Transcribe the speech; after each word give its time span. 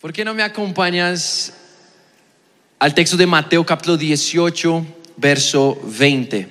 ¿Por 0.00 0.14
qué 0.14 0.24
no 0.24 0.32
me 0.32 0.42
acompañas 0.42 1.52
al 2.78 2.94
texto 2.94 3.18
de 3.18 3.26
Mateo 3.26 3.66
capítulo 3.66 3.98
18, 3.98 4.86
verso 5.18 5.78
20? 5.84 6.48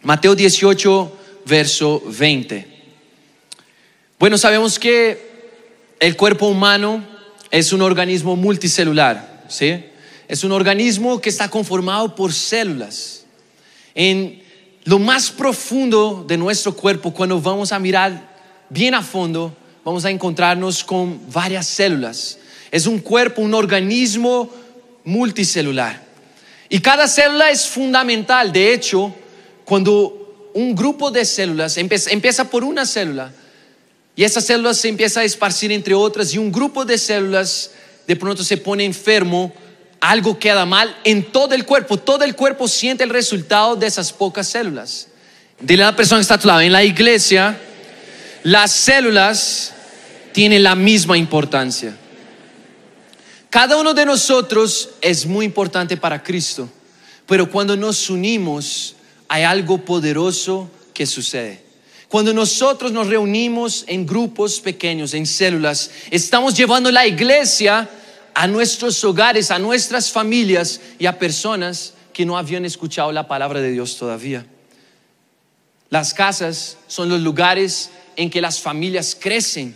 Mateo 0.00 0.34
18, 0.34 1.18
verso 1.44 2.02
20. 2.06 2.66
Bueno, 4.18 4.38
sabemos 4.38 4.78
que 4.78 5.52
el 6.00 6.16
cuerpo 6.16 6.46
humano 6.46 7.04
es 7.50 7.70
un 7.70 7.82
organismo 7.82 8.34
multicelular, 8.34 9.44
¿sí? 9.50 9.84
Es 10.26 10.42
un 10.42 10.52
organismo 10.52 11.20
que 11.20 11.28
está 11.28 11.50
conformado 11.50 12.14
por 12.14 12.32
células. 12.32 13.26
En 13.94 14.42
lo 14.84 14.98
más 14.98 15.30
profundo 15.30 16.24
de 16.26 16.38
nuestro 16.38 16.74
cuerpo, 16.74 17.12
cuando 17.12 17.38
vamos 17.42 17.72
a 17.72 17.78
mirar 17.78 18.38
bien 18.70 18.94
a 18.94 19.02
fondo, 19.02 19.54
vamos 19.84 20.04
a 20.04 20.10
encontrarnos 20.10 20.84
con 20.84 21.20
varias 21.32 21.66
células. 21.66 22.38
Es 22.70 22.86
un 22.86 22.98
cuerpo, 22.98 23.42
un 23.42 23.54
organismo 23.54 24.50
multicelular. 25.04 26.02
Y 26.68 26.80
cada 26.80 27.08
célula 27.08 27.50
es 27.50 27.66
fundamental. 27.66 28.52
De 28.52 28.72
hecho, 28.72 29.14
cuando 29.64 30.50
un 30.54 30.74
grupo 30.74 31.10
de 31.10 31.24
células 31.24 31.76
empieza, 31.76 32.44
por 32.50 32.64
una 32.64 32.86
célula 32.86 33.32
y 34.16 34.24
esa 34.24 34.40
célula 34.40 34.74
se 34.74 34.88
empieza 34.88 35.20
a 35.20 35.24
esparcir 35.24 35.72
entre 35.72 35.94
otras 35.94 36.34
y 36.34 36.38
un 36.38 36.52
grupo 36.52 36.84
de 36.84 36.98
células 36.98 37.70
de 38.06 38.16
pronto 38.16 38.42
se 38.42 38.56
pone 38.56 38.84
enfermo, 38.84 39.52
algo 40.00 40.38
queda 40.38 40.66
mal 40.66 40.96
en 41.04 41.30
todo 41.30 41.54
el 41.54 41.64
cuerpo. 41.64 41.96
Todo 41.96 42.24
el 42.24 42.34
cuerpo 42.34 42.66
siente 42.66 43.04
el 43.04 43.10
resultado 43.10 43.76
de 43.76 43.86
esas 43.86 44.12
pocas 44.12 44.48
células. 44.48 45.08
Dile 45.60 45.84
a 45.84 45.86
la 45.86 45.96
persona 45.96 46.18
que 46.18 46.22
está 46.22 46.34
a 46.34 46.38
tu 46.38 46.48
lado, 46.48 46.60
en 46.60 46.72
la 46.72 46.82
iglesia, 46.82 47.60
las 48.42 48.72
células 48.72 49.72
tienen 50.32 50.62
la 50.62 50.74
misma 50.74 51.16
importancia. 51.18 51.96
Cada 53.50 53.76
uno 53.76 53.94
de 53.94 54.06
nosotros 54.06 54.90
es 55.00 55.26
muy 55.26 55.44
importante 55.44 55.96
para 55.96 56.22
Cristo, 56.22 56.68
pero 57.26 57.50
cuando 57.50 57.76
nos 57.76 58.08
unimos 58.08 58.94
hay 59.28 59.42
algo 59.42 59.78
poderoso 59.78 60.70
que 60.94 61.06
sucede. 61.06 61.62
Cuando 62.08 62.34
nosotros 62.34 62.90
nos 62.90 63.06
reunimos 63.06 63.84
en 63.86 64.04
grupos 64.04 64.60
pequeños, 64.60 65.14
en 65.14 65.26
células, 65.26 65.90
estamos 66.10 66.54
llevando 66.54 66.90
la 66.90 67.06
iglesia 67.06 67.88
a 68.34 68.46
nuestros 68.46 69.02
hogares, 69.04 69.50
a 69.50 69.58
nuestras 69.58 70.10
familias 70.10 70.80
y 70.98 71.06
a 71.06 71.18
personas 71.18 71.94
que 72.12 72.26
no 72.26 72.36
habían 72.36 72.64
escuchado 72.64 73.12
la 73.12 73.28
palabra 73.28 73.60
de 73.60 73.70
Dios 73.70 73.96
todavía. 73.96 74.44
Las 75.88 76.14
casas 76.14 76.76
son 76.86 77.08
los 77.08 77.20
lugares 77.20 77.90
en 78.20 78.28
que 78.28 78.42
las 78.42 78.60
familias 78.60 79.16
crecen, 79.18 79.74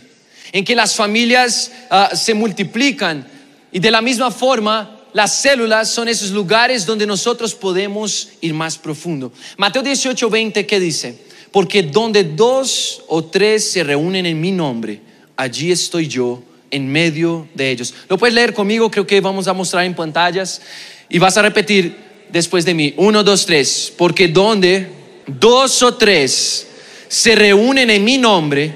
en 0.51 0.63
que 0.63 0.75
las 0.75 0.95
familias 0.95 1.71
ah, 1.89 2.11
se 2.13 2.35
multiplican. 2.35 3.27
Y 3.71 3.79
de 3.79 3.89
la 3.89 4.03
misma 4.03 4.29
forma, 4.29 5.01
las 5.13 5.41
células 5.41 5.89
son 5.89 6.07
esos 6.07 6.29
lugares 6.29 6.85
donde 6.85 7.07
nosotros 7.07 7.55
podemos 7.55 8.29
ir 8.41 8.53
más 8.53 8.77
profundo. 8.77 9.33
Mateo 9.57 9.81
18, 9.81 10.29
20, 10.29 10.67
¿qué 10.67 10.79
dice? 10.79 11.17
Porque 11.51 11.81
donde 11.81 12.23
dos 12.23 13.01
o 13.07 13.25
tres 13.25 13.71
se 13.71 13.83
reúnen 13.83 14.27
en 14.27 14.39
mi 14.39 14.51
nombre, 14.51 15.01
allí 15.35 15.71
estoy 15.71 16.07
yo 16.07 16.43
en 16.69 16.87
medio 16.87 17.47
de 17.55 17.71
ellos. 17.71 17.95
Lo 18.07 18.19
puedes 18.19 18.35
leer 18.35 18.53
conmigo, 18.53 18.91
creo 18.91 19.07
que 19.07 19.21
vamos 19.21 19.47
a 19.47 19.53
mostrar 19.53 19.85
en 19.85 19.95
pantallas 19.95 20.61
y 21.09 21.17
vas 21.17 21.35
a 21.35 21.41
repetir 21.41 21.97
después 22.31 22.63
de 22.63 22.75
mí. 22.75 22.93
Uno, 22.97 23.23
dos, 23.23 23.47
tres. 23.47 23.91
Porque 23.97 24.27
donde 24.27 24.87
dos 25.25 25.81
o 25.81 25.95
tres 25.95 26.67
se 27.07 27.35
reúnen 27.35 27.89
en 27.89 28.03
mi 28.03 28.17
nombre, 28.17 28.73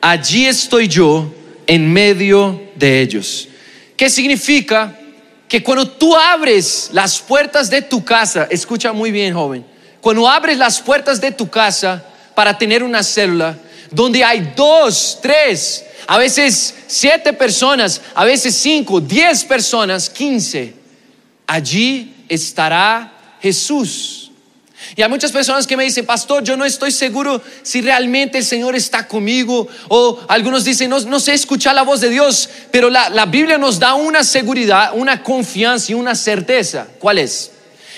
allí 0.00 0.46
estoy 0.46 0.88
yo 0.88 1.32
en 1.66 1.92
medio 1.92 2.60
de 2.74 3.00
ellos. 3.00 3.48
¿Qué 3.96 4.08
significa? 4.10 4.96
Que 5.48 5.62
cuando 5.62 5.88
tú 5.88 6.16
abres 6.16 6.90
las 6.92 7.18
puertas 7.18 7.70
de 7.70 7.82
tu 7.82 8.04
casa, 8.04 8.46
escucha 8.50 8.92
muy 8.92 9.10
bien 9.10 9.34
joven, 9.34 9.64
cuando 10.00 10.28
abres 10.28 10.58
las 10.58 10.80
puertas 10.80 11.20
de 11.20 11.32
tu 11.32 11.48
casa 11.48 12.04
para 12.34 12.56
tener 12.56 12.82
una 12.82 13.02
célula, 13.02 13.58
donde 13.90 14.22
hay 14.22 14.52
dos, 14.56 15.18
tres, 15.22 15.84
a 16.06 16.18
veces 16.18 16.74
siete 16.86 17.32
personas, 17.32 18.00
a 18.14 18.24
veces 18.24 18.54
cinco, 18.54 19.00
diez 19.00 19.44
personas, 19.44 20.10
quince, 20.10 20.74
allí 21.46 22.14
estará 22.28 23.12
Jesús. 23.40 24.25
Y 24.94 25.02
hay 25.02 25.08
muchas 25.08 25.32
personas 25.32 25.66
que 25.66 25.76
me 25.76 25.84
dicen, 25.84 26.06
pastor, 26.06 26.44
yo 26.44 26.56
no 26.56 26.64
estoy 26.64 26.90
seguro 26.90 27.42
si 27.62 27.80
realmente 27.80 28.38
el 28.38 28.44
Señor 28.44 28.76
está 28.76 29.08
conmigo. 29.08 29.66
O 29.88 30.20
algunos 30.28 30.64
dicen, 30.64 30.90
no, 30.90 31.00
no 31.00 31.18
sé 31.18 31.34
escuchar 31.34 31.74
la 31.74 31.82
voz 31.82 32.00
de 32.00 32.10
Dios, 32.10 32.48
pero 32.70 32.88
la, 32.90 33.08
la 33.10 33.26
Biblia 33.26 33.58
nos 33.58 33.78
da 33.78 33.94
una 33.94 34.22
seguridad, 34.22 34.92
una 34.94 35.22
confianza 35.22 35.92
y 35.92 35.94
una 35.94 36.14
certeza. 36.14 36.86
¿Cuál 36.98 37.18
es? 37.18 37.52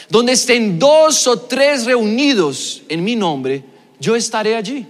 Donde 0.09 0.33
estén 0.33 0.79
dos 0.79 1.27
o 1.27 1.41
tres 1.41 1.85
reunidos 1.85 2.83
en 2.89 3.05
mi 3.05 3.15
nombre, 3.15 3.63
yo 4.01 4.17
estaré 4.17 4.57
allí. 4.57 4.87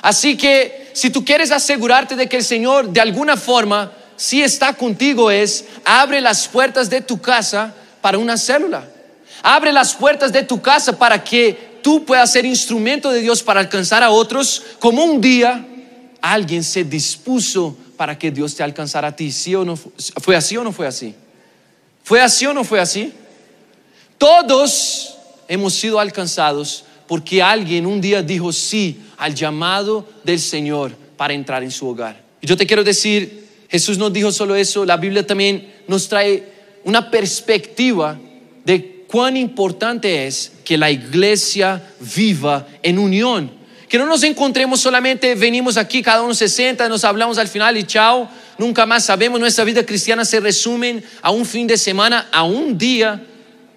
Así 0.00 0.36
que 0.36 0.90
si 0.92 1.10
tú 1.10 1.24
quieres 1.24 1.50
asegurarte 1.50 2.16
de 2.16 2.28
que 2.28 2.38
el 2.38 2.44
Señor 2.44 2.90
de 2.90 3.00
alguna 3.00 3.36
forma 3.36 3.92
sí 4.16 4.42
está 4.42 4.74
contigo 4.74 5.30
es, 5.30 5.64
abre 5.84 6.20
las 6.20 6.46
puertas 6.48 6.88
de 6.88 7.00
tu 7.00 7.20
casa 7.20 7.74
para 8.00 8.18
una 8.18 8.36
célula. 8.36 8.88
Abre 9.42 9.72
las 9.72 9.94
puertas 9.94 10.32
de 10.32 10.42
tu 10.42 10.60
casa 10.62 10.96
para 10.96 11.22
que 11.22 11.80
tú 11.82 12.04
puedas 12.04 12.32
ser 12.32 12.46
instrumento 12.46 13.10
de 13.10 13.20
Dios 13.20 13.42
para 13.42 13.60
alcanzar 13.60 14.02
a 14.02 14.10
otros, 14.10 14.62
como 14.78 15.04
un 15.04 15.20
día 15.20 15.66
alguien 16.20 16.62
se 16.62 16.84
dispuso 16.84 17.76
para 17.96 18.18
que 18.18 18.30
Dios 18.30 18.54
te 18.54 18.62
alcanzara 18.62 19.08
a 19.08 19.16
ti. 19.16 19.30
¿Sí 19.32 19.54
o 19.54 19.64
no? 19.64 19.76
¿Fue 19.76 20.36
así 20.36 20.56
o 20.56 20.64
no 20.64 20.72
fue 20.72 20.86
así? 20.86 21.14
¿Fue 22.04 22.20
así 22.20 22.46
o 22.46 22.54
no 22.54 22.64
fue 22.64 22.80
así? 22.80 23.12
Todos 24.18 25.16
hemos 25.48 25.74
sido 25.74 25.98
alcanzados 25.98 26.84
porque 27.06 27.42
alguien 27.42 27.86
un 27.86 28.00
día 28.00 28.22
dijo 28.22 28.52
sí 28.52 29.00
al 29.18 29.34
llamado 29.34 30.08
del 30.24 30.40
Señor 30.40 30.92
para 31.16 31.34
entrar 31.34 31.62
en 31.62 31.70
su 31.70 31.88
hogar. 31.88 32.22
Y 32.40 32.46
yo 32.46 32.56
te 32.56 32.66
quiero 32.66 32.82
decir, 32.82 33.48
Jesús 33.68 33.98
no 33.98 34.10
dijo 34.10 34.32
solo 34.32 34.54
eso, 34.54 34.84
la 34.84 34.96
Biblia 34.96 35.26
también 35.26 35.72
nos 35.88 36.08
trae 36.08 36.44
una 36.84 37.10
perspectiva 37.10 38.18
de 38.64 38.91
cuán 39.12 39.36
importante 39.36 40.26
es 40.26 40.52
que 40.64 40.78
la 40.78 40.90
iglesia 40.90 41.86
viva 42.16 42.66
en 42.82 42.98
unión. 42.98 43.50
Que 43.86 43.98
no 43.98 44.06
nos 44.06 44.22
encontremos 44.22 44.80
solamente, 44.80 45.34
venimos 45.34 45.76
aquí, 45.76 46.00
cada 46.00 46.22
uno 46.22 46.32
se 46.32 46.48
sienta, 46.48 46.88
nos 46.88 47.04
hablamos 47.04 47.36
al 47.36 47.46
final 47.46 47.76
y 47.76 47.84
chao, 47.84 48.26
nunca 48.56 48.86
más 48.86 49.04
sabemos, 49.04 49.38
nuestra 49.38 49.64
vida 49.64 49.84
cristiana 49.84 50.24
se 50.24 50.40
resume 50.40 51.02
a 51.20 51.30
un 51.30 51.44
fin 51.44 51.66
de 51.66 51.76
semana, 51.76 52.30
a 52.32 52.44
un 52.44 52.78
día 52.78 53.22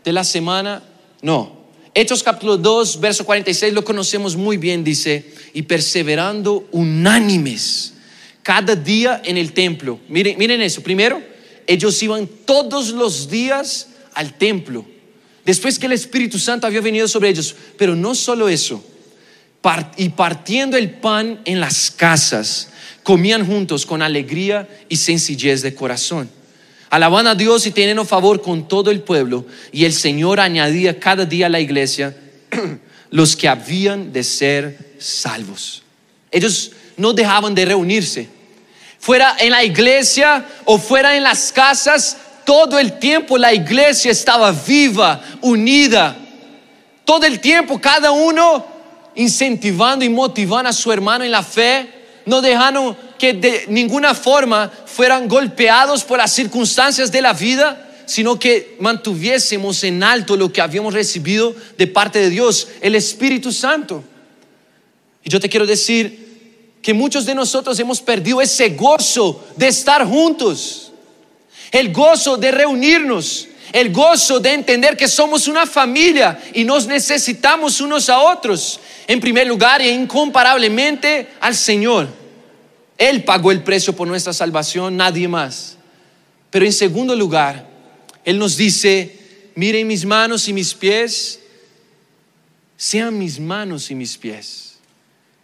de 0.05 0.13
la 0.13 0.23
semana. 0.23 0.81
No, 1.21 1.67
Hechos 1.93 2.23
capítulo 2.23 2.55
2, 2.55 3.01
verso 3.01 3.25
46, 3.25 3.73
lo 3.73 3.83
conocemos 3.83 4.37
muy 4.37 4.55
bien, 4.55 4.85
dice, 4.85 5.33
y 5.53 5.63
perseverando 5.63 6.65
unánimes 6.71 7.93
cada 8.41 8.73
día 8.73 9.21
en 9.25 9.35
el 9.35 9.51
templo. 9.51 9.99
Miren, 10.07 10.37
miren 10.37 10.61
eso, 10.61 10.81
primero, 10.81 11.21
ellos 11.67 12.01
iban 12.01 12.25
todos 12.45 12.91
los 12.91 13.29
días 13.29 13.89
al 14.13 14.33
templo, 14.37 14.85
después 15.45 15.79
que 15.79 15.85
el 15.85 15.93
Espíritu 15.93 16.39
Santo 16.39 16.67
había 16.67 16.81
venido 16.81 17.07
sobre 17.07 17.29
ellos, 17.29 17.55
pero 17.77 17.95
no 17.95 18.15
solo 18.15 18.49
eso, 18.49 18.83
y 19.97 20.09
partiendo 20.09 20.77
el 20.77 20.91
pan 20.91 21.39
en 21.45 21.59
las 21.59 21.89
casas, 21.89 22.69
comían 23.03 23.45
juntos 23.45 23.85
con 23.85 24.01
alegría 24.01 24.67
y 24.89 24.97
sencillez 24.97 25.61
de 25.61 25.73
corazón 25.73 26.29
Alaban 26.95 27.27
a 27.27 27.35
Dios 27.35 27.65
y 27.65 27.71
teniendo 27.71 28.05
favor 28.05 28.41
con 28.41 28.69
todo 28.69 28.91
el 28.91 29.01
pueblo. 29.01 29.45
Y 29.71 29.83
el 29.83 29.91
Señor 29.91 30.39
añadía 30.39 30.99
cada 30.99 31.25
día 31.25 31.47
a 31.47 31.49
la 31.49 31.59
iglesia 31.59 32.15
los 33.09 33.35
que 33.35 33.49
habían 33.49 34.13
de 34.13 34.23
ser 34.23 34.95
salvos. 34.97 35.83
Ellos 36.31 36.71
no 36.95 37.11
dejaban 37.11 37.55
de 37.55 37.65
reunirse. 37.65 38.29
Fuera 38.97 39.35
en 39.39 39.51
la 39.51 39.63
iglesia 39.63 40.45
o 40.63 40.77
fuera 40.77 41.17
en 41.17 41.23
las 41.23 41.51
casas, 41.51 42.17
todo 42.45 42.79
el 42.79 42.99
tiempo 42.99 43.37
la 43.37 43.53
iglesia 43.53 44.11
estaba 44.11 44.51
viva, 44.51 45.21
unida. 45.41 46.15
Todo 47.03 47.25
el 47.25 47.39
tiempo 47.39 47.81
cada 47.81 48.11
uno 48.11 48.65
incentivando 49.15 50.05
y 50.05 50.09
motivando 50.09 50.69
a 50.69 50.73
su 50.73 50.91
hermano 50.91 51.23
en 51.23 51.31
la 51.31 51.43
fe. 51.43 51.89
No 52.25 52.41
dejaron 52.41 52.95
que 53.17 53.33
de 53.33 53.65
ninguna 53.67 54.13
forma 54.13 54.71
fueran 54.85 55.27
golpeados 55.27 56.03
por 56.03 56.17
las 56.17 56.31
circunstancias 56.31 57.11
de 57.11 57.21
la 57.21 57.33
vida, 57.33 57.89
sino 58.05 58.37
que 58.37 58.77
mantuviésemos 58.79 59.83
en 59.83 60.03
alto 60.03 60.37
lo 60.37 60.51
que 60.51 60.61
habíamos 60.61 60.93
recibido 60.93 61.55
de 61.77 61.87
parte 61.87 62.19
de 62.19 62.29
Dios, 62.29 62.67
el 62.81 62.95
Espíritu 62.95 63.51
Santo. 63.51 64.03
Y 65.23 65.29
yo 65.29 65.39
te 65.39 65.49
quiero 65.49 65.65
decir 65.65 66.25
que 66.81 66.93
muchos 66.93 67.25
de 67.25 67.33
nosotros 67.33 67.79
hemos 67.79 67.99
perdido 67.99 68.41
ese 68.41 68.69
gozo 68.69 69.43
de 69.55 69.67
estar 69.67 70.05
juntos, 70.05 70.84
el 71.71 71.91
gozo 71.91 72.37
de 72.37 72.51
reunirnos, 72.51 73.47
el 73.73 73.91
gozo 73.91 74.39
de 74.39 74.53
entender 74.53 74.95
que 74.95 75.07
somos 75.07 75.47
una 75.47 75.65
familia 75.65 76.39
y 76.53 76.63
nos 76.63 76.87
necesitamos 76.87 77.81
unos 77.81 78.09
a 78.09 78.19
otros, 78.19 78.79
en 79.07 79.19
primer 79.19 79.47
lugar 79.47 79.81
e 79.81 79.89
incomparablemente 79.91 81.27
al 81.39 81.55
Señor. 81.55 82.07
Él 82.97 83.23
pagó 83.23 83.51
el 83.51 83.63
precio 83.63 83.95
por 83.95 84.07
nuestra 84.07 84.33
salvación, 84.33 84.95
nadie 84.95 85.27
más. 85.27 85.75
Pero 86.49 86.65
en 86.65 86.71
segundo 86.71 87.15
lugar, 87.15 87.67
Él 88.23 88.39
nos 88.39 88.55
dice, 88.55 89.19
miren 89.55 89.87
mis 89.87 90.05
manos 90.05 90.47
y 90.47 90.53
mis 90.53 90.73
pies, 90.73 91.41
sean 92.77 93.17
mis 93.17 93.39
manos 93.39 93.91
y 93.91 93.95
mis 93.95 94.17
pies. 94.17 94.75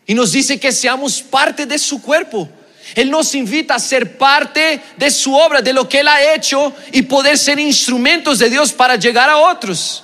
Y 0.06 0.14
nos 0.14 0.32
dice 0.32 0.60
que 0.60 0.72
seamos 0.72 1.22
parte 1.22 1.66
de 1.66 1.78
su 1.78 2.02
cuerpo. 2.02 2.50
Él 2.96 3.10
nos 3.10 3.36
invita 3.36 3.76
a 3.76 3.80
ser 3.80 4.18
parte 4.18 4.82
de 4.98 5.12
su 5.12 5.34
obra, 5.34 5.62
de 5.62 5.74
lo 5.74 5.88
que 5.88 6.00
Él 6.00 6.08
ha 6.08 6.34
hecho 6.34 6.74
y 6.92 7.04
poder 7.04 7.38
ser 7.38 7.60
instrumentos 7.60 8.40
de 8.40 8.50
Dios 8.50 8.74
para 8.74 8.96
llegar 8.96 9.30
a 9.30 9.38
otros. 9.38 10.04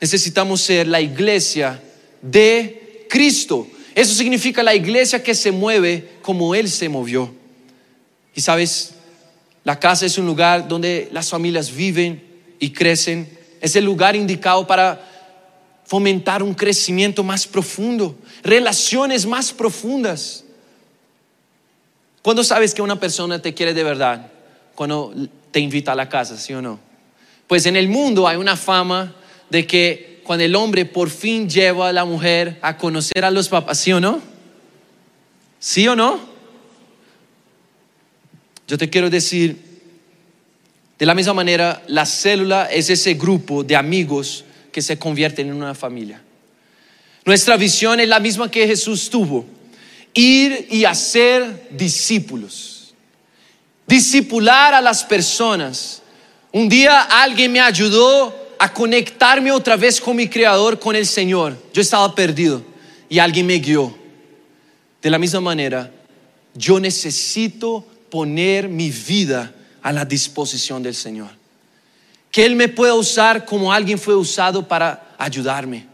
Necesitamos 0.00 0.60
ser 0.60 0.86
la 0.86 1.00
iglesia 1.00 1.80
de 2.22 3.06
Cristo. 3.08 3.66
Eso 3.94 4.14
significa 4.14 4.62
la 4.62 4.74
iglesia 4.74 5.22
que 5.22 5.34
se 5.34 5.50
mueve 5.50 6.18
como 6.22 6.54
Él 6.54 6.70
se 6.70 6.88
movió. 6.88 7.34
Y 8.34 8.40
sabes, 8.40 8.94
la 9.64 9.78
casa 9.80 10.06
es 10.06 10.18
un 10.18 10.26
lugar 10.26 10.68
donde 10.68 11.08
las 11.12 11.28
familias 11.28 11.74
viven 11.74 12.22
y 12.58 12.70
crecen. 12.70 13.28
Es 13.60 13.74
el 13.76 13.84
lugar 13.84 14.14
indicado 14.14 14.66
para 14.66 15.04
fomentar 15.84 16.42
un 16.42 16.54
crecimiento 16.54 17.24
más 17.24 17.46
profundo, 17.46 18.16
relaciones 18.42 19.26
más 19.26 19.52
profundas. 19.52 20.44
¿Cuándo 22.28 22.44
sabes 22.44 22.74
que 22.74 22.82
una 22.82 23.00
persona 23.00 23.40
te 23.40 23.54
quiere 23.54 23.72
de 23.72 23.82
verdad? 23.82 24.30
Cuando 24.74 25.14
te 25.50 25.60
invita 25.60 25.92
a 25.92 25.94
la 25.94 26.10
casa, 26.10 26.36
¿sí 26.36 26.52
o 26.52 26.60
no? 26.60 26.78
Pues 27.46 27.64
en 27.64 27.74
el 27.74 27.88
mundo 27.88 28.28
hay 28.28 28.36
una 28.36 28.54
fama 28.54 29.14
de 29.48 29.66
que 29.66 30.20
cuando 30.24 30.44
el 30.44 30.54
hombre 30.54 30.84
por 30.84 31.08
fin 31.08 31.48
lleva 31.48 31.88
a 31.88 31.92
la 31.94 32.04
mujer 32.04 32.58
a 32.60 32.76
conocer 32.76 33.24
a 33.24 33.30
los 33.30 33.48
papás, 33.48 33.78
¿sí 33.78 33.94
o 33.94 34.00
no? 34.00 34.20
¿Sí 35.58 35.88
o 35.88 35.96
no? 35.96 36.20
Yo 38.66 38.76
te 38.76 38.90
quiero 38.90 39.08
decir, 39.08 39.80
de 40.98 41.06
la 41.06 41.14
misma 41.14 41.32
manera, 41.32 41.82
la 41.86 42.04
célula 42.04 42.66
es 42.66 42.90
ese 42.90 43.14
grupo 43.14 43.64
de 43.64 43.74
amigos 43.74 44.44
que 44.70 44.82
se 44.82 44.98
convierten 44.98 45.48
en 45.48 45.54
una 45.54 45.74
familia. 45.74 46.20
Nuestra 47.24 47.56
visión 47.56 48.00
es 48.00 48.08
la 48.08 48.20
misma 48.20 48.50
que 48.50 48.66
Jesús 48.66 49.08
tuvo, 49.08 49.46
ir 50.18 50.66
y 50.70 50.84
hacer 50.84 51.68
discípulos, 51.70 52.92
discipular 53.86 54.74
a 54.74 54.80
las 54.80 55.04
personas. 55.04 56.02
Un 56.52 56.68
día 56.68 57.02
alguien 57.02 57.52
me 57.52 57.60
ayudó 57.60 58.34
a 58.58 58.72
conectarme 58.72 59.52
otra 59.52 59.76
vez 59.76 60.00
con 60.00 60.16
mi 60.16 60.26
Creador, 60.26 60.80
con 60.80 60.96
el 60.96 61.06
Señor. 61.06 61.56
Yo 61.72 61.80
estaba 61.80 62.12
perdido 62.16 62.64
y 63.08 63.20
alguien 63.20 63.46
me 63.46 63.58
guió. 63.58 63.96
De 65.00 65.08
la 65.08 65.18
misma 65.18 65.40
manera, 65.40 65.92
yo 66.52 66.80
necesito 66.80 67.86
poner 68.10 68.68
mi 68.68 68.90
vida 68.90 69.54
a 69.82 69.92
la 69.92 70.04
disposición 70.04 70.82
del 70.82 70.96
Señor. 70.96 71.30
Que 72.32 72.44
Él 72.44 72.56
me 72.56 72.66
pueda 72.66 72.94
usar 72.94 73.44
como 73.44 73.72
alguien 73.72 74.00
fue 74.00 74.16
usado 74.16 74.66
para 74.66 75.14
ayudarme. 75.16 75.86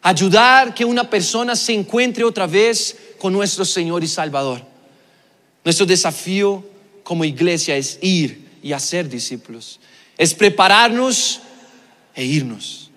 Ayudar 0.00 0.72
que 0.74 0.86
una 0.86 1.10
persona 1.10 1.54
se 1.54 1.74
encuentre 1.74 2.24
otra 2.24 2.46
vez 2.46 2.96
con 3.18 3.32
nuestro 3.32 3.64
Señor 3.64 4.02
y 4.04 4.08
Salvador. 4.08 4.62
Nuestro 5.64 5.86
desafío 5.86 6.64
como 7.02 7.24
iglesia 7.24 7.76
es 7.76 7.98
ir 8.00 8.48
y 8.62 8.72
hacer 8.72 9.08
discípulos. 9.08 9.80
Es 10.16 10.34
prepararnos 10.34 11.40
e 12.14 12.24
irnos. 12.24 12.90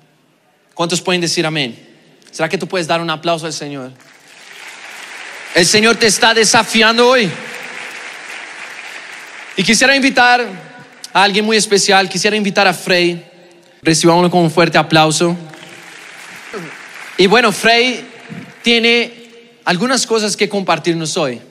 ¿Cuántos 0.73 1.01
pueden 1.01 1.21
decir 1.21 1.45
amén? 1.45 1.77
¿Será 2.31 2.47
que 2.47 2.57
tú 2.57 2.68
puedes 2.68 2.88
dar 2.88 3.01
un 3.01 3.09
aplauso 3.09 3.45
al 3.45 3.53
Señor? 3.53 3.91
El 5.53 5.65
Señor 5.65 5.97
te 5.97 6.07
está 6.07 6.33
desafiando 6.33 7.07
hoy. 7.07 7.29
Y 9.57 9.63
quisiera 9.63 9.95
invitar 9.95 10.47
a 11.13 11.24
alguien 11.24 11.44
muy 11.44 11.57
especial, 11.57 12.07
quisiera 12.07 12.38
invitar 12.38 12.67
a 12.67 12.74
Frey. 12.74 13.27
Recibámoslo 13.81 14.31
con 14.31 14.44
un 14.44 14.51
fuerte 14.51 14.77
aplauso. 14.77 15.35
Y 17.17 17.27
bueno, 17.27 17.51
Frey 17.51 18.06
tiene 18.62 19.20
algunas 19.66 20.08
cosas 20.08 20.36
que 20.36 20.50
compartirnos 20.50 21.18
hoy. 21.18 21.42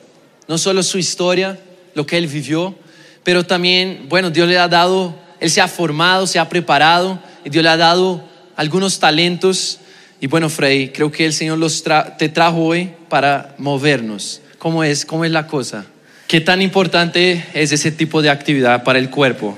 No 0.48 0.58
solo 0.58 0.82
su 0.82 0.98
historia, 0.98 1.58
lo 1.94 2.06
que 2.06 2.16
él 2.16 2.26
vivió, 2.26 2.74
pero 3.22 3.44
también, 3.44 4.06
bueno, 4.08 4.30
Dios 4.30 4.48
le 4.48 4.58
ha 4.58 4.68
dado, 4.68 5.14
él 5.38 5.50
se 5.50 5.60
ha 5.60 5.68
formado, 5.68 6.26
se 6.26 6.38
ha 6.38 6.48
preparado, 6.48 7.20
y 7.44 7.50
Dios 7.50 7.62
le 7.62 7.70
ha 7.70 7.76
dado 7.76 8.24
algunos 8.56 8.98
talentos. 8.98 9.78
Y 10.20 10.26
bueno, 10.26 10.48
Frey, 10.48 10.88
creo 10.88 11.10
que 11.10 11.26
el 11.26 11.32
Señor 11.32 11.58
los 11.58 11.84
te 12.18 12.28
trajo 12.28 12.64
hoy 12.64 12.90
para 13.08 13.54
movernos. 13.58 14.40
¿Cómo 14.58 14.84
es? 14.84 15.06
¿Cómo 15.06 15.24
es 15.24 15.30
la 15.30 15.46
cosa? 15.46 15.86
¿Qué 16.26 16.40
tan 16.40 16.62
importante 16.62 17.44
es 17.54 17.72
ese 17.72 17.90
tipo 17.90 18.22
de 18.22 18.30
actividad 18.30 18.84
para 18.84 18.98
el 18.98 19.10
cuerpo? 19.10 19.56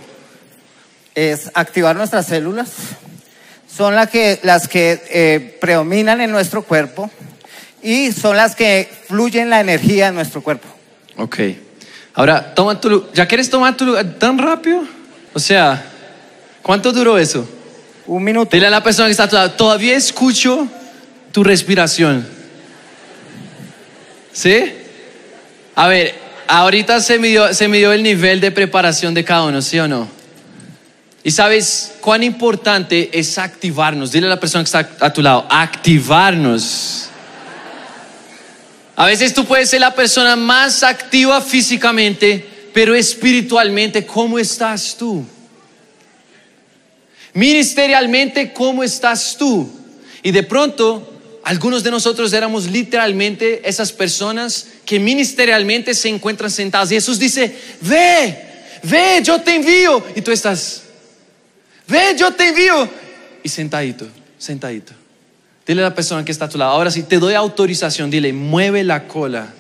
Es 1.15 1.51
activar 1.55 1.97
nuestras 1.97 2.27
células. 2.27 2.71
Son 3.67 3.95
las 3.95 4.09
que, 4.11 4.39
las 4.43 4.69
que 4.69 5.03
eh, 5.11 5.59
predominan 5.61 6.21
en 6.21 6.31
nuestro 6.31 6.63
cuerpo 6.63 7.11
y 7.83 8.13
son 8.13 8.37
las 8.37 8.55
que 8.55 8.89
fluyen 9.09 9.51
la 9.51 9.61
energía 9.61 10.09
en 10.09 10.15
nuestro 10.15 10.43
cuerpo. 10.43 10.69
Ok. 11.17 11.39
Ahora, 12.15 12.55
toma 12.55 12.81
tu 12.81 13.07
¿Ya 13.13 13.27
quieres 13.27 13.51
tomar 13.51 13.77
tu 13.77 13.87
lugar 13.87 14.05
tan 14.19 14.39
rápido? 14.39 14.85
O 15.33 15.39
sea, 15.39 15.83
¿cuánto 16.63 16.93
duró 16.93 17.19
eso? 17.19 17.49
Un 18.07 18.23
minuto. 18.23 18.51
Dile 18.55 18.67
a 18.67 18.71
la 18.71 18.83
persona 18.83 19.07
que 19.07 19.13
está 19.13 19.25
a 19.25 19.29
tu 19.29 19.37
lado, 19.37 19.51
todavía 19.53 19.97
escucho 19.97 20.69
tu 21.33 21.43
respiración. 21.43 22.27
¿Sí? 24.33 24.73
A 25.75 25.89
ver, 25.89 26.15
ahorita 26.47 27.01
se 27.01 27.19
midió, 27.19 27.53
se 27.55 27.69
midió 27.69 27.93
el 27.93 28.03
nivel 28.03 28.41
de 28.41 28.51
preparación 28.51 29.15
de 29.15 29.25
cada 29.25 29.45
uno, 29.45 29.63
¿sí 29.63 29.79
o 29.79 29.89
no? 29.89 30.09
Y 31.25 31.31
sabes 31.31 31.95
cuán 32.01 32.23
importante 32.23 33.11
es 33.13 33.39
activarnos. 33.39 34.11
Dile 34.11 34.27
a 34.27 34.31
la 34.31 34.41
persona 34.41 34.65
que 34.65 34.67
está 34.67 34.89
a 35.01 35.13
tu 35.13 35.23
lado, 35.23 35.47
activarnos. 35.49 37.09
A 38.95 39.07
veces 39.07 39.33
tú 39.33 39.45
puedes 39.45 39.71
ser 39.71 39.81
la 39.81 39.95
persona 39.95 40.37
más 40.37 40.83
activa 40.83 41.41
físicamente, 41.41 42.45
pero 42.75 42.95
espiritualmente, 42.95 44.07
¿cómo 44.07 44.39
estás 44.39 44.97
tú? 44.99 45.25
Ministerialmente, 47.35 48.53
¿cómo 48.53 48.85
estás 48.85 49.37
tú? 49.39 49.71
Y 50.23 50.31
de 50.31 50.43
pronto 50.43 51.09
algunos 51.45 51.83
de 51.83 51.91
nosotros 51.91 52.33
éramos 52.33 52.71
literalmente 52.71 53.67
esas 53.69 53.93
personas 53.93 54.69
que 54.85 55.01
ministerialmente 55.01 55.95
se 55.95 56.09
encuentran 56.09 56.51
sentadas. 56.51 56.93
Y 56.93 56.97
Jesús 56.97 57.19
dice, 57.19 57.57
ve, 57.81 58.39
ve, 58.83 59.21
yo 59.25 59.41
te 59.41 59.55
envío. 59.55 60.05
Y 60.15 60.21
tú 60.21 60.31
estás, 60.31 60.83
ve, 61.89 62.15
yo 62.17 62.33
te 62.33 62.49
envío. 62.49 62.89
Y 63.43 63.49
sentadito, 63.49 64.07
sentadito. 64.39 65.02
Dile 65.67 65.83
a 65.83 65.91
la 65.91 65.95
persona 65.95 66.25
que 66.25 66.33
está 66.33 66.47
a 66.47 66.49
tu 66.49 66.59
lado, 66.59 66.73
ahora 66.73 66.91
sí, 66.91 67.05
te 67.05 67.19
doy 67.19 67.35
autorización, 67.35 68.11
dile, 68.11 68.33
mueve 68.33 68.83
la 68.83 69.07
cola. 69.07 69.53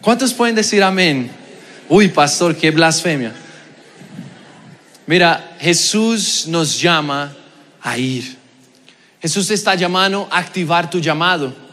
¿Cuántos 0.00 0.32
pueden 0.32 0.54
decir 0.54 0.82
amén? 0.82 1.30
Uy, 1.88 2.08
pastor, 2.08 2.56
qué 2.56 2.70
blasfemia. 2.70 3.32
Mira, 5.06 5.56
Jesús 5.60 6.46
nos 6.48 6.80
llama 6.80 7.34
a 7.82 7.98
ir. 7.98 8.36
Jesús 9.20 9.50
está 9.50 9.74
llamando 9.74 10.28
a 10.30 10.38
activar 10.38 10.88
tu 10.88 10.98
llamado. 10.98 11.65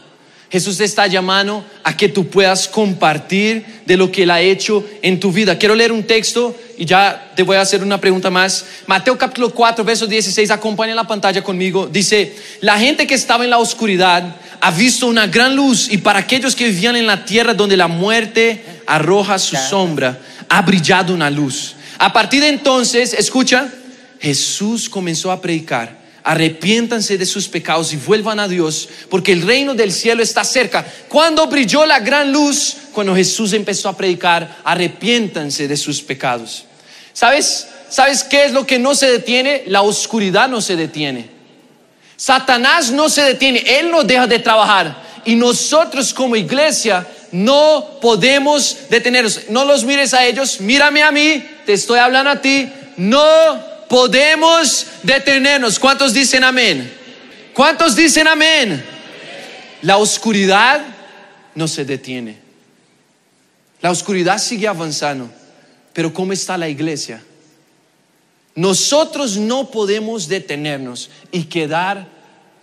Jesús 0.54 0.78
te 0.78 0.84
está 0.84 1.08
llamando 1.08 1.64
a 1.82 1.96
que 1.96 2.08
tú 2.08 2.28
puedas 2.28 2.68
compartir 2.68 3.66
de 3.84 3.96
lo 3.96 4.12
que 4.12 4.22
Él 4.22 4.30
ha 4.30 4.40
hecho 4.40 4.86
en 5.02 5.18
tu 5.18 5.32
vida. 5.32 5.58
Quiero 5.58 5.74
leer 5.74 5.90
un 5.90 6.04
texto 6.04 6.54
y 6.78 6.84
ya 6.84 7.32
te 7.34 7.42
voy 7.42 7.56
a 7.56 7.62
hacer 7.62 7.82
una 7.82 8.00
pregunta 8.00 8.30
más. 8.30 8.64
Mateo 8.86 9.18
capítulo 9.18 9.50
4, 9.50 9.84
verso 9.84 10.06
16, 10.06 10.52
acompaña 10.52 10.94
la 10.94 11.08
pantalla 11.08 11.42
conmigo. 11.42 11.88
Dice, 11.88 12.36
la 12.60 12.78
gente 12.78 13.04
que 13.04 13.16
estaba 13.16 13.42
en 13.42 13.50
la 13.50 13.58
oscuridad 13.58 14.36
ha 14.60 14.70
visto 14.70 15.08
una 15.08 15.26
gran 15.26 15.56
luz 15.56 15.88
y 15.90 15.98
para 15.98 16.20
aquellos 16.20 16.54
que 16.54 16.66
vivían 16.66 16.94
en 16.94 17.08
la 17.08 17.24
tierra 17.24 17.52
donde 17.52 17.76
la 17.76 17.88
muerte 17.88 18.62
arroja 18.86 19.40
su 19.40 19.56
sombra, 19.56 20.20
ha 20.48 20.62
brillado 20.62 21.14
una 21.14 21.30
luz. 21.30 21.74
A 21.98 22.12
partir 22.12 22.42
de 22.42 22.50
entonces, 22.50 23.12
escucha, 23.12 23.72
Jesús 24.20 24.88
comenzó 24.88 25.32
a 25.32 25.40
predicar 25.40 26.03
arrepiéntanse 26.24 27.18
de 27.18 27.26
sus 27.26 27.46
pecados 27.48 27.92
y 27.92 27.96
vuelvan 27.96 28.40
a 28.40 28.48
Dios, 28.48 28.88
porque 29.10 29.32
el 29.32 29.42
reino 29.42 29.74
del 29.74 29.92
cielo 29.92 30.22
está 30.22 30.42
cerca. 30.42 30.84
Cuando 31.08 31.46
brilló 31.46 31.84
la 31.84 32.00
gran 32.00 32.32
luz, 32.32 32.76
cuando 32.92 33.14
Jesús 33.14 33.52
empezó 33.52 33.90
a 33.90 33.96
predicar, 33.96 34.56
arrepiéntanse 34.64 35.68
de 35.68 35.76
sus 35.76 36.00
pecados. 36.00 36.64
¿Sabes? 37.12 37.68
¿Sabes 37.90 38.24
qué 38.24 38.46
es 38.46 38.52
lo 38.52 38.66
que 38.66 38.78
no 38.78 38.94
se 38.94 39.10
detiene? 39.10 39.64
La 39.66 39.82
oscuridad 39.82 40.48
no 40.48 40.62
se 40.62 40.76
detiene. 40.76 41.28
Satanás 42.16 42.90
no 42.90 43.10
se 43.10 43.22
detiene, 43.22 43.62
él 43.78 43.90
no 43.90 44.02
deja 44.02 44.26
de 44.26 44.38
trabajar. 44.38 45.04
Y 45.26 45.34
nosotros 45.34 46.14
como 46.14 46.36
iglesia 46.36 47.06
no 47.32 47.98
podemos 48.00 48.78
detenernos. 48.88 49.42
No 49.50 49.66
los 49.66 49.84
mires 49.84 50.14
a 50.14 50.24
ellos, 50.24 50.60
mírame 50.60 51.02
a 51.02 51.12
mí, 51.12 51.44
te 51.66 51.74
estoy 51.74 51.98
hablando 51.98 52.30
a 52.30 52.40
ti. 52.40 52.68
No 52.96 53.73
podemos 53.94 54.88
detenernos. 55.04 55.78
¿Cuántos 55.78 56.12
dicen 56.12 56.42
amén? 56.42 56.92
¿Cuántos 57.52 57.94
dicen 57.94 58.26
amén? 58.26 58.84
La 59.82 59.98
oscuridad 59.98 60.84
no 61.54 61.68
se 61.68 61.84
detiene. 61.84 62.36
La 63.80 63.92
oscuridad 63.92 64.38
sigue 64.38 64.66
avanzando. 64.66 65.30
Pero 65.92 66.12
¿cómo 66.12 66.32
está 66.32 66.58
la 66.58 66.68
iglesia? 66.68 67.22
Nosotros 68.56 69.36
no 69.36 69.70
podemos 69.70 70.26
detenernos 70.26 71.08
y 71.30 71.44
quedar 71.44 72.08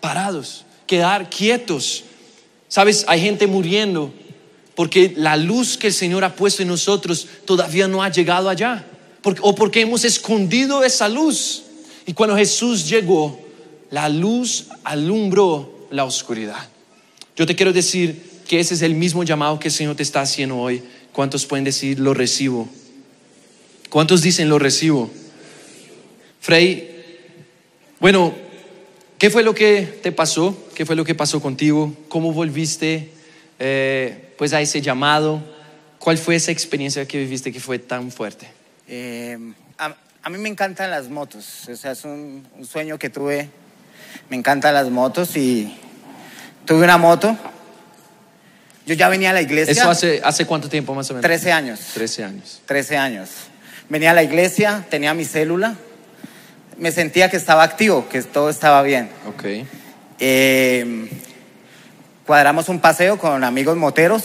parados, 0.01 0.65
quedar 0.85 1.29
quietos. 1.29 2.03
Sabes, 2.67 3.05
hay 3.07 3.21
gente 3.21 3.47
muriendo 3.47 4.13
porque 4.75 5.13
la 5.15 5.38
luz 5.38 5.77
que 5.77 5.88
el 5.88 5.93
Señor 5.93 6.25
ha 6.25 6.35
puesto 6.35 6.61
en 6.61 6.67
nosotros 6.67 7.25
todavía 7.45 7.88
no 7.88 8.03
ha 8.03 8.09
llegado 8.09 8.50
allá. 8.50 8.85
O 9.24 9.56
porque 9.56 9.82
hemos 9.82 10.04
escondido 10.06 10.84
esa 10.84 11.08
luz. 11.10 11.63
Y 12.06 12.13
cuando 12.13 12.36
Jesús 12.36 12.90
llegó, 12.90 13.40
la 13.90 14.10
luz 14.10 14.68
alumbró 14.84 15.88
la 15.92 16.06
oscuridad. 16.06 16.70
Yo 17.36 17.46
te 17.46 17.56
quiero 17.56 17.74
decir 17.74 18.22
que 18.48 18.60
ese 18.60 18.74
es 18.74 18.82
el 18.82 18.96
mismo 18.96 19.24
llamado 19.24 19.60
que 19.60 19.68
el 19.68 19.74
Señor 19.74 19.96
te 19.96 20.04
está 20.04 20.22
haciendo 20.22 20.58
hoy. 20.58 20.84
¿Cuántos 21.12 21.46
pueden 21.46 21.66
decir 21.66 22.00
lo 22.00 22.13
recibo? 22.13 22.68
¿Cuántos 23.90 24.22
dicen 24.22 24.50
lo 24.50 24.58
recibo? 24.58 25.10
Frey, 26.40 26.90
bueno, 28.00 28.34
¿qué 29.18 29.30
fue 29.30 29.44
lo 29.44 29.54
que 29.54 30.00
te 30.01 30.12
pasó? 30.12 30.58
¿Qué 30.74 30.86
fue 30.86 30.96
lo 30.96 31.06
que 31.06 31.13
pasó 31.13 31.42
contigo? 31.42 31.94
¿Cómo 32.08 32.34
volviste 32.34 33.10
eh, 33.60 34.34
pues 34.38 34.54
a 34.54 34.62
ese 34.62 34.82
llamado? 34.82 35.42
¿Cuál 36.00 36.18
fue 36.18 36.36
esa 36.36 36.51
experiencia 36.51 37.08
que 37.08 37.20
viviste 37.20 37.51
que 37.51 37.60
fue 37.60 37.78
tan 37.78 38.12
fuerte? 38.12 38.61
Eh, 38.93 39.38
a, 39.77 40.29
mí 40.29 40.38
me 40.38 40.50
encantan 40.50 40.91
las 40.91 41.07
motos, 41.07 41.69
o 41.69 41.75
sea, 41.77 41.91
es 41.93 42.03
un, 42.03 42.45
un 42.57 42.65
sueño 42.65 43.00
que 43.00 43.10
tuve. 43.10 43.50
Me 44.29 44.36
encantan 44.36 44.74
las 44.74 44.89
motos 44.89 45.38
y 45.38 45.79
tuve 46.65 46.83
una 46.83 46.98
moto. 46.98 47.38
Yo 48.86 48.93
ya 48.93 49.07
venía 49.07 49.29
a 49.29 49.33
la 49.33 49.41
iglesia. 49.41 49.71
¿Eso 49.71 49.89
hace, 49.89 50.21
hace 50.25 50.45
cuánto 50.45 50.67
tiempo 50.67 50.93
más 50.93 51.10
o 51.10 51.13
menos? 51.13 51.24
13 51.24 51.53
años. 51.53 51.79
13 51.93 52.24
años. 52.25 52.62
13 52.65 52.98
años. 52.98 53.29
Venía 53.88 54.12
a 54.12 54.13
la 54.13 54.24
iglesia, 54.24 54.86
tenía 54.89 55.13
mi 55.13 55.24
célula, 55.24 55.75
me 56.77 56.91
sentía 56.91 57.29
que 57.29 57.38
estaba 57.38 57.63
activo, 57.63 58.10
que 58.10 58.21
todo 58.24 58.50
estaba 58.50 58.81
bien. 58.83 59.10
Ok. 59.27 59.65
Eh, 60.19 61.10
cuadramos 62.25 62.67
un 62.67 62.81
paseo 62.81 63.17
con 63.17 63.43
amigos 63.45 63.77
moteros, 63.77 64.24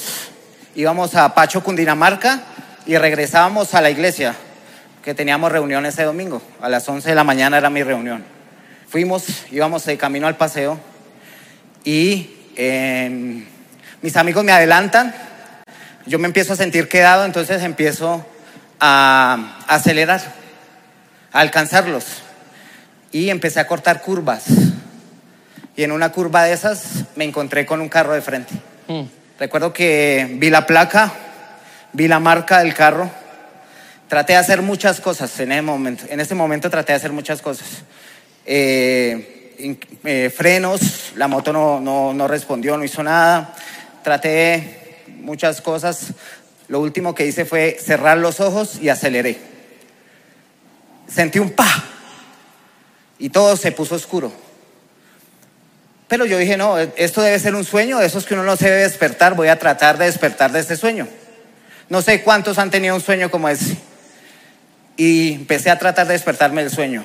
íbamos 0.74 1.14
a 1.14 1.34
Pacho, 1.34 1.62
Cundinamarca 1.62 2.42
y 2.84 2.96
regresábamos 2.96 3.74
a 3.74 3.80
la 3.80 3.90
iglesia, 3.90 4.34
que 5.06 5.14
teníamos 5.14 5.52
reunión 5.52 5.86
ese 5.86 6.02
domingo. 6.02 6.42
A 6.60 6.68
las 6.68 6.88
11 6.88 7.08
de 7.08 7.14
la 7.14 7.22
mañana 7.22 7.56
era 7.58 7.70
mi 7.70 7.84
reunión. 7.84 8.24
Fuimos, 8.88 9.44
íbamos 9.52 9.86
de 9.86 9.96
camino 9.96 10.26
al 10.26 10.36
paseo 10.36 10.80
y 11.84 12.28
mis 14.02 14.16
amigos 14.16 14.42
me 14.42 14.50
adelantan, 14.50 15.14
yo 16.06 16.18
me 16.18 16.26
empiezo 16.26 16.54
a 16.54 16.56
sentir 16.56 16.88
quedado, 16.88 17.24
entonces 17.24 17.62
empiezo 17.62 18.26
a 18.80 19.60
acelerar, 19.68 20.22
a 21.32 21.38
alcanzarlos 21.38 22.04
y 23.12 23.30
empecé 23.30 23.60
a 23.60 23.68
cortar 23.68 24.02
curvas. 24.02 24.46
Y 25.76 25.84
en 25.84 25.92
una 25.92 26.10
curva 26.10 26.42
de 26.42 26.52
esas 26.52 27.04
me 27.14 27.22
encontré 27.22 27.64
con 27.64 27.80
un 27.80 27.88
carro 27.88 28.12
de 28.12 28.22
frente. 28.22 28.54
Hmm. 28.88 29.04
Recuerdo 29.38 29.72
que 29.72 30.26
vi 30.32 30.50
la 30.50 30.66
placa, 30.66 31.12
vi 31.92 32.08
la 32.08 32.18
marca 32.18 32.58
del 32.58 32.74
carro. 32.74 33.08
Traté 34.08 34.34
de 34.34 34.38
hacer 34.38 34.62
muchas 34.62 35.00
cosas 35.00 35.38
en 35.40 35.52
ese 35.52 35.62
momento. 35.62 36.04
En 36.08 36.20
ese 36.20 36.34
momento 36.34 36.70
traté 36.70 36.92
de 36.92 36.96
hacer 36.96 37.12
muchas 37.12 37.42
cosas. 37.42 37.66
Eh, 38.44 39.78
eh, 40.04 40.30
frenos, 40.34 41.12
la 41.16 41.26
moto 41.26 41.52
no, 41.52 41.80
no, 41.80 42.14
no 42.14 42.28
respondió, 42.28 42.76
no 42.76 42.84
hizo 42.84 43.02
nada. 43.02 43.54
Traté 44.04 45.02
muchas 45.08 45.60
cosas. 45.60 46.12
Lo 46.68 46.80
último 46.80 47.14
que 47.14 47.26
hice 47.26 47.44
fue 47.44 47.78
cerrar 47.80 48.18
los 48.18 48.40
ojos 48.40 48.78
y 48.80 48.88
aceleré. 48.88 49.38
Sentí 51.08 51.38
un 51.38 51.50
pa 51.50 51.84
y 53.18 53.30
todo 53.30 53.56
se 53.56 53.72
puso 53.72 53.96
oscuro. 53.96 54.32
Pero 56.08 56.26
yo 56.26 56.38
dije, 56.38 56.56
no, 56.56 56.78
esto 56.78 57.22
debe 57.22 57.38
ser 57.40 57.54
un 57.56 57.64
sueño, 57.64 57.98
de 57.98 58.06
esos 58.06 58.24
que 58.24 58.34
uno 58.34 58.44
no 58.44 58.56
se 58.56 58.66
debe 58.66 58.82
despertar, 58.82 59.34
voy 59.34 59.48
a 59.48 59.58
tratar 59.58 59.98
de 59.98 60.04
despertar 60.04 60.52
de 60.52 60.60
este 60.60 60.76
sueño. 60.76 61.08
No 61.88 62.02
sé 62.02 62.22
cuántos 62.22 62.58
han 62.58 62.70
tenido 62.70 62.94
un 62.94 63.00
sueño 63.00 63.30
como 63.30 63.48
ese. 63.48 63.76
Y 64.96 65.34
empecé 65.34 65.70
a 65.70 65.78
tratar 65.78 66.06
de 66.06 66.14
despertarme 66.14 66.62
del 66.62 66.70
sueño. 66.70 67.04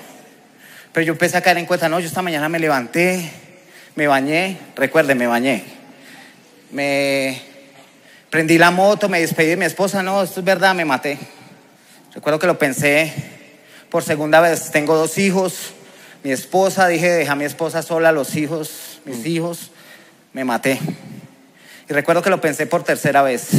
Pero 0.94 1.06
yo 1.06 1.14
empecé 1.14 1.38
a 1.38 1.42
caer 1.42 1.58
en 1.58 1.66
cuenta, 1.66 1.90
no, 1.90 2.00
yo 2.00 2.08
esta 2.08 2.22
mañana 2.22 2.50
me 2.50 2.60
levanté, 2.60 3.32
me 3.96 4.08
bañé, 4.08 4.58
recuerde, 4.76 5.16
me 5.16 5.28
bañé. 5.28 5.64
Me 6.72 7.42
prendí 8.30 8.58
la 8.58 8.72
moto, 8.72 9.10
me 9.10 9.20
despedí 9.20 9.50
de 9.50 9.58
mi 9.58 9.66
esposa, 9.66 10.04
no, 10.04 10.24
esto 10.24 10.40
es 10.40 10.46
verdad, 10.46 10.74
me 10.74 10.86
maté. 10.86 11.18
Recuerdo 12.14 12.40
que 12.40 12.48
lo 12.48 12.58
pensé 12.58 13.14
por 13.90 14.04
segunda 14.04 14.40
vez, 14.40 14.72
tengo 14.72 14.96
dos 14.96 15.18
hijos, 15.18 15.74
mi 16.24 16.32
esposa, 16.32 16.88
dije, 16.88 17.10
deja 17.10 17.34
a 17.34 17.36
mi 17.36 17.46
esposa 17.46 17.82
sola, 17.82 18.12
los 18.12 18.36
hijos, 18.36 19.02
mis 19.06 19.18
mm. 19.18 19.28
hijos, 19.28 19.72
me 20.34 20.46
maté. 20.46 20.80
Y 21.90 21.94
recuerdo 21.94 22.22
que 22.22 22.30
lo 22.30 22.40
pensé 22.40 22.68
por 22.68 22.84
tercera 22.84 23.22
vez. 23.22 23.50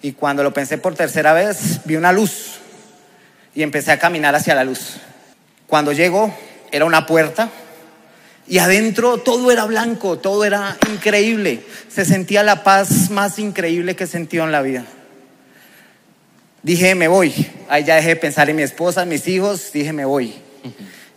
Y 0.00 0.12
cuando 0.12 0.42
lo 0.42 0.52
pensé 0.52 0.78
por 0.78 0.94
tercera 0.94 1.32
vez, 1.32 1.80
vi 1.84 1.94
una 1.94 2.12
luz 2.12 2.61
y 3.54 3.62
empecé 3.62 3.92
a 3.92 3.98
caminar 3.98 4.34
hacia 4.34 4.54
la 4.54 4.64
luz. 4.64 4.96
Cuando 5.66 5.92
llego, 5.92 6.34
era 6.70 6.84
una 6.84 7.06
puerta 7.06 7.50
y 8.46 8.58
adentro 8.58 9.18
todo 9.18 9.52
era 9.52 9.64
blanco, 9.64 10.18
todo 10.18 10.44
era 10.44 10.76
increíble. 10.90 11.64
Se 11.88 12.04
sentía 12.04 12.42
la 12.42 12.64
paz 12.64 13.10
más 13.10 13.38
increíble 13.38 13.94
que 13.94 14.04
he 14.04 14.06
sentido 14.06 14.44
en 14.44 14.52
la 14.52 14.62
vida. 14.62 14.84
Dije, 16.62 16.94
me 16.94 17.08
voy. 17.08 17.50
Ahí 17.68 17.84
ya 17.84 17.96
dejé 17.96 18.08
de 18.08 18.16
pensar 18.16 18.50
en 18.50 18.56
mi 18.56 18.62
esposa, 18.62 19.04
mis 19.04 19.26
hijos, 19.28 19.72
dije, 19.72 19.92
me 19.92 20.04
voy. 20.04 20.34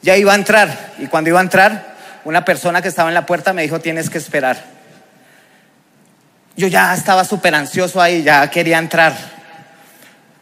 Ya 0.01 0.15
iba 0.17 0.33
a 0.33 0.35
entrar 0.35 0.93
y 0.99 1.07
cuando 1.07 1.29
iba 1.29 1.39
a 1.39 1.43
entrar, 1.43 1.95
una 2.25 2.45
persona 2.45 2.81
que 2.81 2.87
estaba 2.87 3.09
en 3.09 3.15
la 3.15 3.25
puerta 3.25 3.53
me 3.53 3.63
dijo, 3.63 3.79
tienes 3.79 4.09
que 4.09 4.17
esperar. 4.17 4.63
Yo 6.55 6.67
ya 6.67 6.93
estaba 6.93 7.25
súper 7.25 7.53
ansioso 7.53 8.01
ahí, 8.01 8.23
ya 8.23 8.49
quería 8.49 8.77
entrar. 8.77 9.13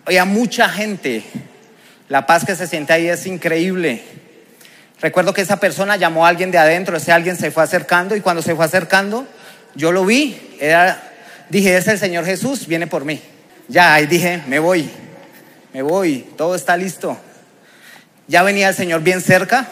Había 0.05 0.25
mucha 0.25 0.69
gente. 0.69 1.23
La 2.13 2.27
paz 2.27 2.45
que 2.45 2.55
se 2.55 2.67
siente 2.67 2.93
ahí 2.93 3.09
es 3.09 3.25
increíble. 3.25 4.03
Recuerdo 5.01 5.33
que 5.33 5.41
esa 5.41 5.57
persona 5.57 5.95
llamó 5.95 6.27
a 6.27 6.29
alguien 6.29 6.51
de 6.51 6.59
adentro, 6.59 6.95
ese 6.95 7.11
alguien 7.11 7.35
se 7.35 7.49
fue 7.49 7.63
acercando 7.63 8.15
y 8.15 8.21
cuando 8.21 8.43
se 8.43 8.53
fue 8.53 8.63
acercando, 8.63 9.25
yo 9.73 9.91
lo 9.91 10.05
vi, 10.05 10.55
era, 10.59 11.01
dije, 11.49 11.75
es 11.75 11.87
el 11.87 11.97
Señor 11.97 12.23
Jesús, 12.23 12.67
viene 12.67 12.85
por 12.85 13.03
mí. 13.03 13.19
Ya, 13.67 13.95
ahí 13.95 14.05
dije, 14.05 14.43
me 14.45 14.59
voy, 14.59 14.91
me 15.73 15.81
voy, 15.81 16.19
todo 16.37 16.53
está 16.53 16.77
listo. 16.77 17.17
Ya 18.27 18.43
venía 18.43 18.69
el 18.69 18.75
Señor 18.75 19.01
bien 19.01 19.19
cerca. 19.19 19.65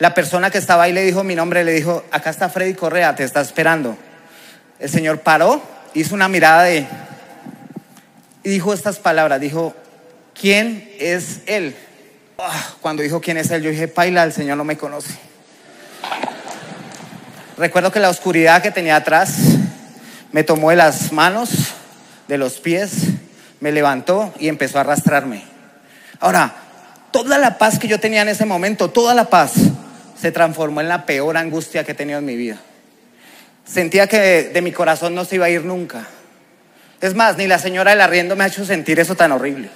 La 0.00 0.14
persona 0.14 0.50
que 0.50 0.58
estaba 0.58 0.82
ahí 0.82 0.92
le 0.92 1.04
dijo 1.04 1.22
mi 1.22 1.36
nombre, 1.36 1.62
le 1.62 1.74
dijo, 1.74 2.04
acá 2.10 2.30
está 2.30 2.48
Freddy 2.48 2.74
Correa, 2.74 3.14
te 3.14 3.22
está 3.22 3.40
esperando. 3.40 3.96
El 4.80 4.90
Señor 4.90 5.20
paró, 5.20 5.62
hizo 5.94 6.12
una 6.12 6.26
mirada 6.26 6.64
de... 6.64 6.88
Y 8.42 8.50
dijo 8.50 8.74
estas 8.74 8.98
palabras, 8.98 9.40
dijo, 9.40 9.76
¿quién 10.40 10.90
es 10.98 11.40
Él? 11.46 11.74
Ah, 12.38 12.74
cuando 12.80 13.02
dijo 13.02 13.20
quién 13.20 13.36
es 13.36 13.50
Él, 13.50 13.62
yo 13.62 13.70
dije, 13.70 13.88
Paila, 13.88 14.24
el 14.24 14.32
Señor 14.32 14.56
no 14.56 14.64
me 14.64 14.76
conoce. 14.76 15.14
Recuerdo 17.56 17.90
que 17.90 18.00
la 18.00 18.10
oscuridad 18.10 18.62
que 18.62 18.70
tenía 18.70 18.96
atrás 18.96 19.36
me 20.32 20.44
tomó 20.44 20.70
de 20.70 20.76
las 20.76 21.12
manos, 21.12 21.50
de 22.28 22.36
los 22.36 22.60
pies, 22.60 22.92
me 23.60 23.72
levantó 23.72 24.34
y 24.38 24.48
empezó 24.48 24.78
a 24.78 24.82
arrastrarme. 24.82 25.42
Ahora, 26.20 26.54
toda 27.10 27.38
la 27.38 27.56
paz 27.56 27.78
que 27.78 27.88
yo 27.88 27.98
tenía 27.98 28.22
en 28.22 28.28
ese 28.28 28.44
momento, 28.44 28.90
toda 28.90 29.14
la 29.14 29.30
paz, 29.30 29.52
se 30.20 30.32
transformó 30.32 30.80
en 30.80 30.88
la 30.88 31.06
peor 31.06 31.36
angustia 31.36 31.84
que 31.84 31.92
he 31.92 31.94
tenido 31.94 32.18
en 32.18 32.24
mi 32.24 32.36
vida. 32.36 32.58
Sentía 33.64 34.06
que 34.06 34.50
de, 34.52 34.62
mi 34.62 34.72
corazón 34.72 35.14
no 35.14 35.24
se 35.24 35.36
iba 35.36 35.46
a 35.46 35.50
ir 35.50 35.64
nunca. 35.64 36.06
Es 37.00 37.14
más, 37.14 37.36
ni 37.36 37.46
la 37.46 37.58
señora 37.58 37.90
del 37.90 38.00
arriendo 38.00 38.36
me 38.36 38.44
ha 38.44 38.46
hecho 38.46 38.64
sentir 38.64 39.00
eso 39.00 39.14
tan 39.14 39.32
horrible. 39.32 39.68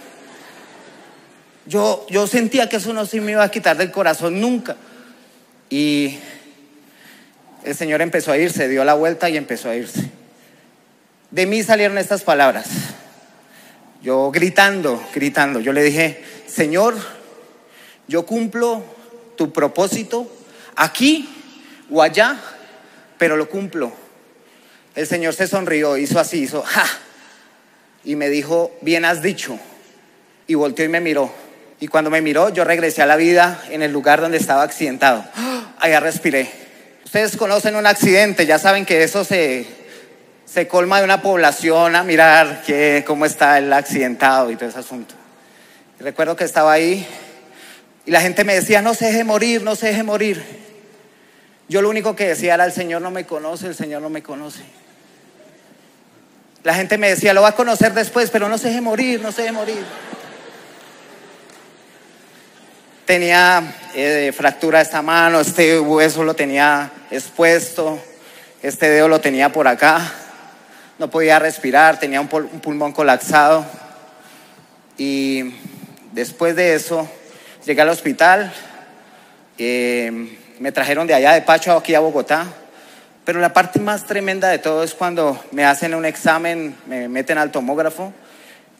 Yo, 1.71 2.05
yo 2.11 2.27
sentía 2.27 2.69
que 2.69 2.79
eso 2.79 2.93
no 2.93 3.07
se 3.07 3.21
me 3.21 3.31
iba 3.31 3.45
a 3.45 3.51
quitar 3.53 3.77
del 3.77 3.93
corazón 3.93 4.41
nunca. 4.41 4.75
Y 5.71 6.19
el 7.63 7.77
Señor 7.77 8.03
empezó 8.03 8.33
a 8.33 8.39
irse, 8.39 8.67
dio 8.67 8.85
la 8.85 8.95
vuelta 8.95 9.31
y 9.31 9.37
empezó 9.37 9.71
a 9.71 9.77
irse. 9.77 10.11
De 11.31 11.47
mí 11.47 11.63
salieron 11.63 11.97
estas 11.97 12.25
palabras. 12.25 12.67
Yo 14.03 14.33
gritando, 14.33 15.01
gritando, 15.15 15.61
yo 15.61 15.73
le 15.73 15.85
dije, 15.85 16.25
Señor, 16.49 16.97
yo 18.09 18.27
cumplo 18.27 18.83
tu 19.37 19.53
propósito 19.53 20.29
aquí 20.75 21.29
o 21.89 22.03
allá, 22.03 22.37
pero 23.17 23.37
lo 23.37 23.49
cumplo. 23.49 23.93
El 24.97 25.07
Señor 25.07 25.35
se 25.35 25.47
sonrió, 25.47 25.97
hizo 25.97 26.19
así, 26.19 26.39
hizo, 26.39 26.63
ja, 26.63 26.87
y 28.03 28.17
me 28.17 28.29
dijo, 28.29 28.77
bien 28.81 29.05
has 29.05 29.23
dicho. 29.23 29.57
Y 30.49 30.55
volteó 30.55 30.85
y 30.85 30.89
me 30.89 31.01
miró. 31.01 31.33
Y 31.81 31.89
cuando 31.89 32.11
me 32.11 32.21
miró, 32.21 32.51
yo 32.51 32.63
regresé 32.63 33.01
a 33.01 33.07
la 33.07 33.17
vida 33.17 33.63
en 33.71 33.83
el 33.83 33.91
lugar 33.91 34.21
donde 34.21 34.37
estaba 34.37 34.63
accidentado. 34.63 35.25
Allá 35.79 35.99
respiré. 35.99 36.51
Ustedes 37.07 37.37
conocen 37.39 37.75
un 37.75 37.87
accidente, 37.87 38.47
ya 38.47 38.59
saben 38.59 38.85
que 38.85 39.03
eso 39.03 39.25
se, 39.25 39.67
se 40.45 40.69
colma 40.69 40.99
de 40.99 41.05
una 41.05 41.23
población 41.23 41.97
a 41.97 42.05
mirar 42.05 42.63
que, 42.67 43.03
cómo 43.07 43.25
está 43.25 43.57
el 43.59 43.73
accidentado 43.73 44.51
y 44.51 44.57
todo 44.57 44.69
ese 44.69 44.79
asunto. 44.79 45.15
Recuerdo 45.99 46.37
que 46.37 46.45
estaba 46.45 46.71
ahí 46.71 47.07
y 48.05 48.11
la 48.11 48.21
gente 48.21 48.45
me 48.45 48.55
decía, 48.55 48.83
no 48.83 48.93
se 48.93 49.07
deje 49.07 49.25
morir, 49.25 49.63
no 49.63 49.75
se 49.75 49.89
deje 49.89 50.03
morir. 50.03 50.43
Yo 51.69 51.81
lo 51.81 51.89
único 51.89 52.15
que 52.15 52.29
decía 52.29 52.55
era, 52.55 52.67
el 52.67 52.73
Señor 52.73 53.01
no 53.01 53.11
me 53.11 53.25
conoce, 53.25 53.69
el 53.69 53.75
Señor 53.75 54.03
no 54.03 54.11
me 54.11 54.23
conoce. 54.23 54.63
La 56.63 56.75
gente 56.75 56.99
me 56.99 57.09
decía, 57.09 57.33
lo 57.33 57.41
va 57.43 57.49
a 57.49 57.57
conocer 57.57 57.95
después, 57.95 58.31
pero 58.31 58.49
no 58.49 58.59
se 58.59 58.69
deje 58.69 58.83
morir, 58.83 59.23
no 59.23 59.33
se 59.33 59.43
deje 59.43 59.53
morir. 59.53 59.85
Tenía 63.11 63.75
eh, 63.93 64.33
fractura 64.33 64.81
esta 64.81 65.03
mano, 65.03 65.41
este 65.41 65.81
hueso 65.81 66.23
lo 66.23 66.35
tenía 66.35 66.93
expuesto, 67.11 67.99
este 68.63 68.89
dedo 68.89 69.09
lo 69.09 69.21
tenía 69.21 69.51
por 69.51 69.67
acá, 69.67 70.13
no 70.97 71.11
podía 71.11 71.41
respirar, 71.41 71.99
tenía 71.99 72.21
un, 72.21 72.29
pul- 72.29 72.49
un 72.53 72.61
pulmón 72.61 72.93
colapsado. 72.93 73.67
Y 74.97 75.57
después 76.13 76.55
de 76.55 76.77
eso 76.77 77.11
llegué 77.67 77.81
al 77.81 77.89
hospital, 77.89 78.53
eh, 79.59 80.39
me 80.61 80.71
trajeron 80.71 81.09
de 81.09 81.15
allá 81.15 81.33
de 81.33 81.43
Pacho 81.43 81.73
aquí 81.73 81.97
a 81.97 82.01
Bogotá. 82.01 82.47
Pero 83.25 83.41
la 83.41 83.53
parte 83.53 83.81
más 83.81 84.07
tremenda 84.07 84.47
de 84.51 84.59
todo 84.59 84.85
es 84.85 84.95
cuando 84.95 85.45
me 85.51 85.65
hacen 85.65 85.97
un 85.97 86.05
examen, 86.05 86.77
me 86.87 87.09
meten 87.09 87.39
al 87.39 87.51
tomógrafo 87.51 88.13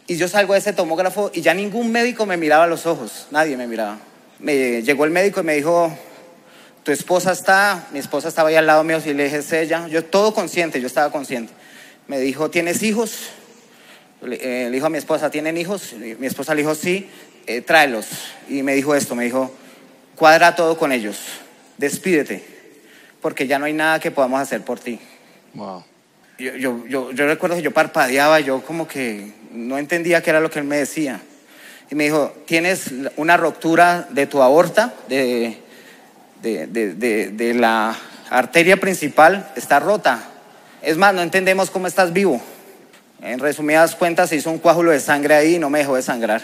y 0.07 0.17
yo 0.17 0.29
salgo 0.29 0.53
de 0.53 0.61
ese 0.61 0.73
tomógrafo 0.73 1.33
y 1.35 1.41
ya 1.41 1.53
ningún 1.53 1.91
médico 1.91 2.27
me 2.27 2.37
miraba 2.37 2.63
a 2.63 2.69
los 2.69 2.87
ojos, 2.87 3.27
nadie 3.33 3.57
me 3.57 3.67
miraba. 3.67 3.99
Me 4.41 4.83
llegó 4.83 5.05
el 5.05 5.11
médico 5.11 5.41
y 5.41 5.45
me 5.45 5.55
dijo, 5.55 5.97
tu 6.83 6.93
esposa 6.93 7.33
está, 7.33 7.89
mi 7.93 7.99
esposa 7.99 8.29
estaba 8.29 8.49
ahí 8.49 8.57
al 8.57 8.67
lado 8.67 8.83
mío 8.85 8.99
y 9.05 9.13
le 9.13 9.25
dije, 9.25 9.39
es 9.39 9.53
ella, 9.53 9.87
yo 9.89 10.05
todo 10.05 10.33
consciente, 10.35 10.81
yo 10.81 10.87
estaba 10.87 11.13
consciente. 11.13 11.53
Me 12.07 12.19
dijo, 12.19 12.51
¿tienes 12.51 12.83
hijos? 12.83 13.31
Le, 14.23 14.37
eh, 14.37 14.65
le 14.65 14.71
dijo 14.73 14.87
a 14.87 14.91
mi 14.91 14.99
esposa, 14.99 15.31
¿tienen 15.31 15.57
hijos? 15.57 15.93
Mi 15.93 16.27
esposa 16.27 16.55
le 16.55 16.63
dijo, 16.63 16.75
sí, 16.75 17.09
eh, 17.47 17.61
tráelos. 17.61 18.07
Y 18.49 18.63
me 18.63 18.75
dijo 18.75 18.95
esto, 18.95 19.15
me 19.15 19.25
dijo, 19.25 19.55
cuadra 20.17 20.55
todo 20.55 20.77
con 20.77 20.93
ellos, 20.93 21.19
despídete, 21.79 22.45
porque 23.21 23.47
ya 23.47 23.59
no 23.59 23.67
hay 23.67 23.73
nada 23.73 24.01
que 24.01 24.11
podamos 24.11 24.41
hacer 24.41 24.63
por 24.63 24.79
ti. 24.79 24.99
Wow. 25.55 25.85
Yo, 26.39 26.57
yo, 26.57 26.87
yo, 26.87 27.13
yo 27.13 27.27
recuerdo 27.27 27.57
que 27.57 27.63
yo 27.63 27.73
parpadeaba, 27.73 28.41
yo 28.41 28.63
como 28.63 28.89
que 28.89 29.33
no 29.53 29.79
entendía 29.79 30.23
qué 30.23 30.31
era 30.31 30.41
lo 30.41 30.51
que 30.51 30.61
él 30.61 30.65
me 30.65 30.79
decía. 30.79 31.21
Y 31.91 31.97
me 31.97 32.05
dijo, 32.05 32.33
tienes 32.47 32.91
una 33.17 33.37
ruptura 33.37 34.07
de 34.11 34.27
tu 34.27 34.41
aorta, 34.41 34.95
de, 35.09 35.59
de, 36.41 37.55
la 37.55 37.97
arteria 38.31 38.79
principal, 38.79 39.51
está 39.57 39.81
rota. 39.81 40.23
Es 40.83 40.97
más, 40.97 41.13
no 41.13 41.21
entendemos 41.21 41.69
cómo 41.71 41.89
estás 41.89 42.13
vivo. 42.13 42.41
En 43.21 43.41
resumidas 43.41 43.97
cuentas, 43.97 44.33
hizo 44.33 44.51
un 44.51 44.61
coágulo 44.61 44.93
de 44.93 45.01
sangre 45.01 45.35
ahí 45.35 45.57
y 45.57 45.59
no 45.59 45.69
me 45.69 45.81
dejó 45.81 45.97
de 45.97 46.03
sangrar. 46.03 46.43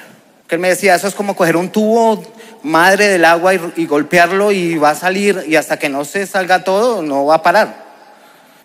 Que 0.48 0.56
él 0.56 0.60
me 0.60 0.68
decía, 0.68 0.96
eso 0.96 1.06
es 1.06 1.14
como 1.14 1.36
coger 1.36 1.56
un 1.56 1.70
tubo 1.70 2.22
madre 2.64 3.06
del 3.08 3.24
agua 3.24 3.54
y, 3.54 3.60
y 3.76 3.86
golpearlo 3.86 4.50
y 4.50 4.76
va 4.76 4.90
a 4.90 4.94
salir 4.96 5.44
y 5.46 5.54
hasta 5.54 5.78
que 5.78 5.88
no 5.88 6.04
se 6.04 6.26
salga 6.26 6.64
todo, 6.64 7.02
no 7.02 7.24
va 7.24 7.36
a 7.36 7.42
parar. 7.42 7.86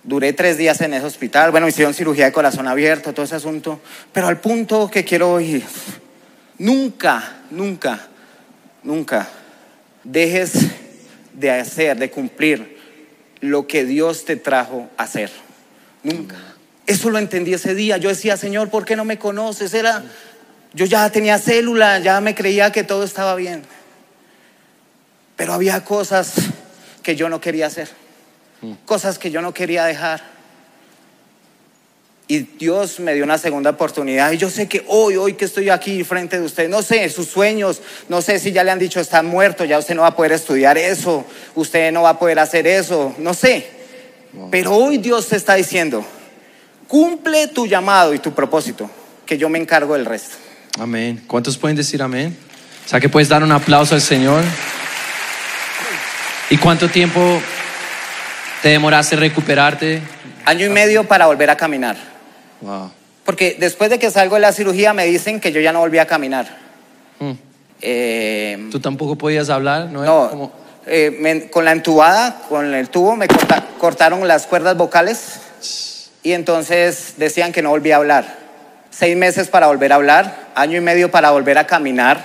Duré 0.04 0.34
tres 0.34 0.58
días 0.58 0.82
en 0.82 0.96
ese 0.96 1.06
hospital. 1.06 1.52
Bueno, 1.52 1.68
hicieron 1.68 1.94
cirugía 1.94 2.26
de 2.26 2.32
corazón 2.32 2.68
abierto, 2.68 3.14
todo 3.14 3.24
ese 3.24 3.36
asunto. 3.36 3.80
Pero 4.12 4.28
al 4.28 4.40
punto 4.40 4.90
que 4.90 5.06
quiero 5.06 5.40
ir, 5.40 5.64
nunca, 6.62 7.42
nunca, 7.50 8.08
nunca 8.84 9.28
dejes 10.04 10.54
de 11.34 11.52
hacer, 11.52 11.98
de 11.98 12.10
cumplir 12.10 12.78
lo 13.40 13.68
que 13.68 13.86
Dios 13.86 14.26
te 14.26 14.36
trajo 14.36 14.90
a 14.98 15.04
hacer. 15.04 15.32
Nunca. 16.04 16.38
Eso 16.86 17.10
lo 17.10 17.20
entendí 17.20 17.54
ese 17.54 17.76
día. 17.76 17.98
Yo 17.98 18.10
decía, 18.10 18.38
Señor, 18.38 18.70
¿por 18.70 18.86
qué 18.86 18.96
no 18.96 19.06
me 19.06 19.18
conoces? 19.18 19.74
Era, 19.74 20.04
yo 20.74 20.86
ya 20.86 21.10
tenía 21.10 21.40
célula, 21.40 22.00
ya 22.00 22.22
me 22.22 22.36
creía 22.36 22.72
que 22.72 22.84
todo 22.84 23.04
estaba 23.04 23.36
bien. 23.36 23.64
Pero 25.36 25.54
había 25.54 25.84
cosas 25.84 26.34
que 27.04 27.16
yo 27.16 27.30
no 27.30 27.42
quería 27.42 27.68
hacer 27.68 27.90
cosas 28.86 29.18
que 29.18 29.32
yo 29.32 29.42
no 29.42 29.54
quería 29.54 29.86
dejar. 29.86 30.22
Y 32.32 32.48
Dios 32.58 33.02
me 33.02 33.14
dio 33.14 33.26
una 33.26 33.38
segunda 33.38 33.72
oportunidad. 33.72 34.32
Y 34.32 34.38
yo 34.38 34.50
sé 34.50 34.66
que 34.70 34.86
hoy, 34.88 35.18
hoy 35.18 35.34
que 35.34 35.44
estoy 35.44 35.68
aquí 35.68 36.02
frente 36.06 36.40
de 36.40 36.46
usted, 36.46 36.70
no 36.70 36.82
sé 36.82 37.10
sus 37.10 37.28
sueños, 37.28 37.82
no 38.08 38.22
sé 38.22 38.40
si 38.40 38.54
ya 38.54 38.64
le 38.64 38.72
han 38.72 38.80
dicho 38.80 39.02
está 39.02 39.22
muerto, 39.22 39.66
ya 39.66 39.78
usted 39.78 39.96
no 39.96 40.04
va 40.04 40.08
a 40.08 40.16
poder 40.16 40.32
estudiar 40.32 40.78
eso, 40.78 41.26
usted 41.56 41.92
no 41.92 42.04
va 42.04 42.12
a 42.12 42.20
poder 42.20 42.40
hacer 42.40 42.68
eso, 42.68 43.14
no 43.18 43.34
sé. 43.34 43.70
Pero 44.50 44.74
hoy 44.74 44.98
Dios 44.98 45.28
te 45.28 45.36
está 45.36 45.56
diciendo, 45.56 46.06
cumple 46.88 47.50
tu 47.50 47.68
llamado 47.68 48.14
y 48.14 48.20
tu 48.20 48.32
propósito, 48.34 48.90
que 49.26 49.38
yo 49.38 49.50
me 49.50 49.60
encargo 49.60 49.96
del 49.96 50.06
resto. 50.06 50.38
Amén. 50.80 51.22
¿Cuántos 51.28 51.58
pueden 51.58 51.76
decir 51.76 52.02
amén? 52.02 52.38
O 52.86 52.88
sea 52.88 53.02
que 53.02 53.10
puedes 53.10 53.28
dar 53.28 53.44
un 53.44 53.52
aplauso 53.52 53.94
al 53.94 54.02
Señor. 54.02 54.42
¿Y 56.50 56.56
cuánto 56.56 56.88
tiempo 56.88 57.42
te 58.62 58.70
demoraste 58.70 59.18
recuperarte? 59.18 60.02
Año 60.46 60.66
y 60.66 60.70
medio 60.70 61.04
para 61.04 61.26
volver 61.26 61.50
a 61.50 61.58
caminar. 61.58 62.11
Wow. 62.62 62.92
Porque 63.26 63.56
después 63.60 63.90
de 63.90 64.00
que 64.00 64.10
salgo 64.12 64.36
de 64.36 64.42
la 64.42 64.52
cirugía 64.54 64.94
me 64.94 65.06
dicen 65.06 65.40
que 65.40 65.52
yo 65.52 65.62
ya 65.62 65.72
no 65.74 65.80
volví 65.80 65.98
a 66.00 66.08
caminar. 66.08 66.58
Mm. 67.20 67.32
Eh, 67.82 68.68
¿Tú 68.72 68.80
tampoco 68.80 69.16
podías 69.18 69.50
hablar? 69.50 69.88
No, 69.90 70.04
No, 70.04 70.30
Como- 70.30 70.52
eh, 70.86 71.16
me- 71.20 71.50
con 71.50 71.66
la 71.66 71.72
entubada, 71.72 72.42
con 72.50 72.74
el 72.74 72.90
tubo, 72.90 73.16
me 73.16 73.28
corta- 73.28 73.66
cortaron 73.80 74.28
las 74.28 74.48
cuerdas 74.48 74.78
vocales 74.78 75.40
y 76.24 76.34
entonces 76.34 77.16
decían 77.18 77.52
que 77.52 77.62
no 77.62 77.70
volvía 77.70 77.96
a 77.96 77.98
hablar. 78.00 78.38
Seis 78.90 79.16
meses 79.16 79.48
para 79.48 79.68
volver 79.68 79.92
a 79.94 79.96
hablar, 79.96 80.50
año 80.56 80.78
y 80.78 80.82
medio 80.82 81.10
para 81.12 81.32
volver 81.32 81.58
a 81.58 81.66
caminar, 81.66 82.24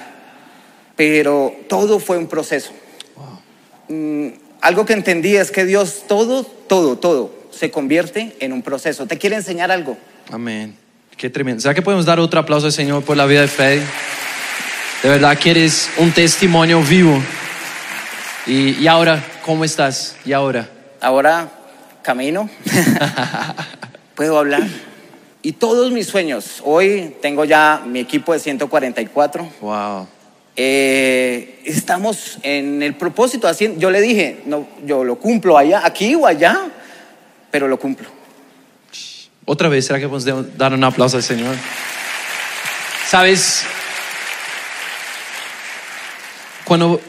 pero 0.97 1.55
todo 1.69 1.99
fue 2.01 2.19
un 2.19 2.27
proceso. 2.27 2.73
Mm, 3.89 4.29
algo 4.61 4.85
que 4.85 4.93
entendí 4.95 5.37
es 5.37 5.51
que 5.51 5.65
Dios 5.65 6.05
todo, 6.09 6.45
todo, 6.45 6.99
todo 6.99 7.31
se 7.53 7.71
convierte 7.71 8.37
en 8.41 8.53
un 8.53 8.63
proceso. 8.63 9.07
¿Te 9.07 9.17
quiere 9.17 9.37
enseñar 9.37 9.71
algo? 9.71 9.97
Amén. 10.31 10.77
Qué 11.17 11.31
tremendo. 11.31 11.61
¿Será 11.61 11.75
que 11.75 11.83
podemos 11.83 12.05
dar 12.05 12.21
otro 12.21 12.41
aplauso 12.41 12.67
al 12.67 12.73
Señor 12.73 13.05
por 13.05 13.17
la 13.17 13.27
vida 13.27 13.43
de 13.43 13.49
Freddy? 13.49 13.83
De 15.03 15.09
verdad 15.09 15.39
que 15.39 15.51
eres 15.51 15.91
un 15.99 16.11
testimonio 16.11 16.83
vivo. 16.83 17.23
Y, 18.47 18.83
y 18.83 18.87
ahora, 18.87 19.25
¿cómo 19.45 19.65
estás? 19.65 20.17
¿Y 20.25 20.33
ahora? 20.33 20.69
Ahora 21.01 21.51
camino, 22.03 22.49
puedo 24.15 24.39
hablar. 24.39 24.63
Y 25.43 25.53
todos 25.53 25.93
mis 25.93 26.07
sueños, 26.07 26.61
hoy 26.65 27.17
tengo 27.21 27.45
ya 27.45 27.83
mi 27.87 28.01
equipo 28.01 28.33
de 28.33 28.39
144. 28.39 29.49
Wow. 29.61 30.07
Eh, 30.57 31.61
estamos 31.65 32.39
en 32.43 32.83
el 32.83 32.95
propósito. 32.95 33.47
Haciendo, 33.47 33.79
yo 33.79 33.91
le 33.91 34.01
dije, 34.01 34.41
no, 34.47 34.67
yo 34.85 35.05
lo 35.05 35.17
cumplo 35.17 35.59
allá, 35.59 35.83
aquí 35.85 36.15
o 36.15 36.27
allá, 36.27 36.67
pero 37.51 37.69
lo 37.69 37.79
cumplo. 37.79 38.16
Otra 39.49 39.69
vez, 39.69 39.87
¿será 39.87 40.01
que 40.01 40.09
podemos 40.09 40.59
dar 40.59 40.75
un 40.75 40.83
aplauso 40.83 41.17
al 41.17 41.23
Señor? 41.23 41.55
Sabes, 43.09 43.65
cuando 46.65 47.01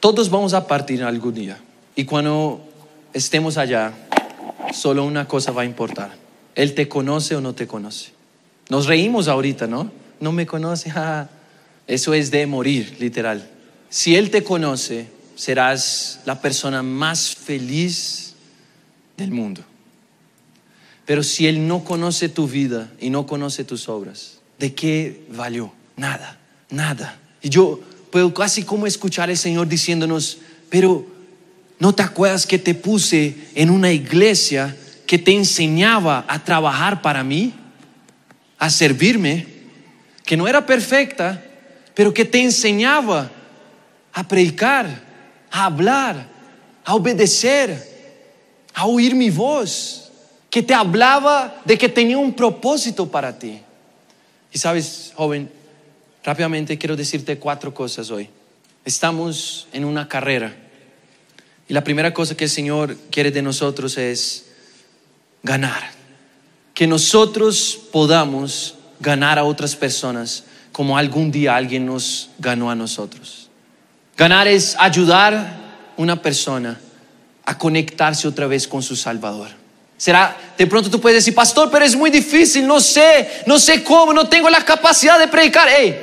todos 0.00 0.30
vamos 0.30 0.54
a 0.54 0.66
partir 0.66 1.04
algún 1.04 1.34
día 1.34 1.58
y 1.94 2.06
cuando 2.06 2.66
estemos 3.12 3.58
allá, 3.58 3.92
solo 4.72 5.04
una 5.04 5.28
cosa 5.28 5.52
va 5.52 5.62
a 5.62 5.64
importar. 5.66 6.12
Él 6.54 6.74
te 6.74 6.88
conoce 6.88 7.36
o 7.36 7.42
no 7.42 7.54
te 7.54 7.66
conoce. 7.66 8.12
Nos 8.70 8.86
reímos 8.86 9.28
ahorita, 9.28 9.66
¿no? 9.66 9.90
No 10.20 10.32
me 10.32 10.46
conoce. 10.46 10.90
ja. 10.92 11.28
Eso 11.86 12.14
es 12.14 12.30
de 12.30 12.46
morir, 12.46 12.96
literal. 12.98 13.46
Si 13.90 14.16
Él 14.16 14.30
te 14.30 14.42
conoce, 14.42 15.08
serás 15.36 16.20
la 16.24 16.40
persona 16.40 16.82
más 16.82 17.34
feliz 17.34 18.34
del 19.18 19.30
mundo. 19.30 19.62
Pero 21.06 21.22
si 21.22 21.46
Él 21.46 21.66
no 21.66 21.84
conoce 21.84 22.28
tu 22.28 22.48
vida 22.48 22.90
y 23.00 23.10
no 23.10 23.26
conoce 23.26 23.64
tus 23.64 23.88
obras, 23.88 24.38
¿de 24.58 24.74
qué 24.74 25.24
valió? 25.30 25.72
Nada, 25.96 26.38
nada. 26.70 27.18
Y 27.42 27.50
yo 27.50 27.80
puedo 28.10 28.32
casi 28.32 28.62
como 28.62 28.86
escuchar 28.86 29.28
al 29.28 29.36
Señor 29.36 29.68
diciéndonos, 29.68 30.38
pero 30.70 31.06
¿no 31.78 31.94
te 31.94 32.02
acuerdas 32.02 32.46
que 32.46 32.58
te 32.58 32.74
puse 32.74 33.36
en 33.54 33.70
una 33.70 33.92
iglesia 33.92 34.76
que 35.06 35.18
te 35.18 35.32
enseñaba 35.32 36.24
a 36.28 36.42
trabajar 36.42 37.02
para 37.02 37.22
mí, 37.22 37.52
a 38.58 38.70
servirme, 38.70 39.46
que 40.24 40.36
no 40.36 40.48
era 40.48 40.64
perfecta, 40.64 41.42
pero 41.94 42.14
que 42.14 42.24
te 42.24 42.42
enseñaba 42.42 43.30
a 44.12 44.26
predicar, 44.26 45.02
a 45.50 45.66
hablar, 45.66 46.28
a 46.84 46.94
obedecer, 46.94 47.92
a 48.72 48.86
oír 48.86 49.14
mi 49.14 49.30
voz, 49.30 50.03
que 50.54 50.62
te 50.62 50.72
hablaba 50.72 51.60
de 51.64 51.76
que 51.76 51.88
tenía 51.88 52.16
un 52.16 52.32
propósito 52.32 53.10
para 53.10 53.36
ti. 53.40 53.58
Y 54.52 54.58
sabes, 54.58 55.12
joven, 55.16 55.50
rápidamente 56.22 56.78
quiero 56.78 56.94
decirte 56.94 57.40
cuatro 57.40 57.74
cosas 57.74 58.08
hoy. 58.12 58.28
Estamos 58.84 59.66
en 59.72 59.84
una 59.84 60.06
carrera, 60.06 60.54
Y 61.68 61.74
la 61.74 61.82
primera 61.82 62.14
cosa 62.14 62.36
que 62.36 62.44
el 62.44 62.50
Señor 62.50 62.96
quiere 63.10 63.32
de 63.32 63.42
nosotros 63.42 63.98
es 63.98 64.44
ganar. 65.42 65.90
Que 66.72 66.86
nosotros 66.86 67.76
podamos 67.90 68.76
ganar 69.00 69.40
a 69.40 69.44
otras 69.44 69.74
personas 69.74 70.44
como 70.70 70.96
algún 70.96 71.32
día 71.32 71.56
alguien 71.56 71.84
nos 71.84 72.30
ganó 72.38 72.70
a 72.70 72.76
nosotros. 72.76 73.50
Ganar 74.16 74.46
es 74.46 74.76
ayudar 74.78 75.34
a 75.34 75.94
una 75.96 76.22
persona 76.22 76.78
a 77.44 77.58
conectarse 77.58 78.28
otra 78.28 78.46
vez 78.46 78.68
con 78.68 78.84
su 78.84 78.94
Salvador. 78.94 79.63
Será, 79.96 80.36
de 80.58 80.66
pronto 80.66 80.90
tú 80.90 81.00
puedes 81.00 81.18
decir, 81.18 81.34
pastor, 81.34 81.70
pero 81.70 81.84
es 81.84 81.96
muy 81.96 82.10
difícil, 82.10 82.66
no 82.66 82.80
sé, 82.80 83.42
no 83.46 83.58
sé 83.58 83.82
cómo, 83.82 84.12
no 84.12 84.28
tengo 84.28 84.50
la 84.50 84.64
capacidad 84.64 85.18
de 85.18 85.28
predicar. 85.28 85.68
Hey, 85.74 85.96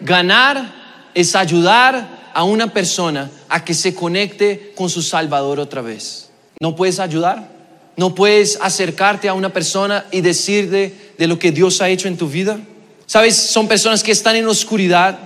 ganar 0.00 1.10
es 1.14 1.34
ayudar 1.34 2.30
a 2.32 2.44
una 2.44 2.72
persona 2.72 3.30
a 3.48 3.64
que 3.64 3.74
se 3.74 3.94
conecte 3.94 4.72
con 4.74 4.88
su 4.88 5.02
Salvador 5.02 5.60
otra 5.60 5.82
vez. 5.82 6.30
¿No 6.60 6.76
puedes 6.76 7.00
ayudar? 7.00 7.48
¿No 7.96 8.14
puedes 8.14 8.58
acercarte 8.60 9.28
a 9.28 9.34
una 9.34 9.50
persona 9.50 10.06
y 10.10 10.20
decirle 10.20 10.94
de 11.18 11.26
lo 11.26 11.38
que 11.38 11.52
Dios 11.52 11.80
ha 11.82 11.88
hecho 11.88 12.08
en 12.08 12.16
tu 12.16 12.28
vida? 12.28 12.58
¿Sabes? 13.06 13.36
Son 13.36 13.68
personas 13.68 14.02
que 14.02 14.12
están 14.12 14.36
en 14.36 14.46
oscuridad, 14.46 15.18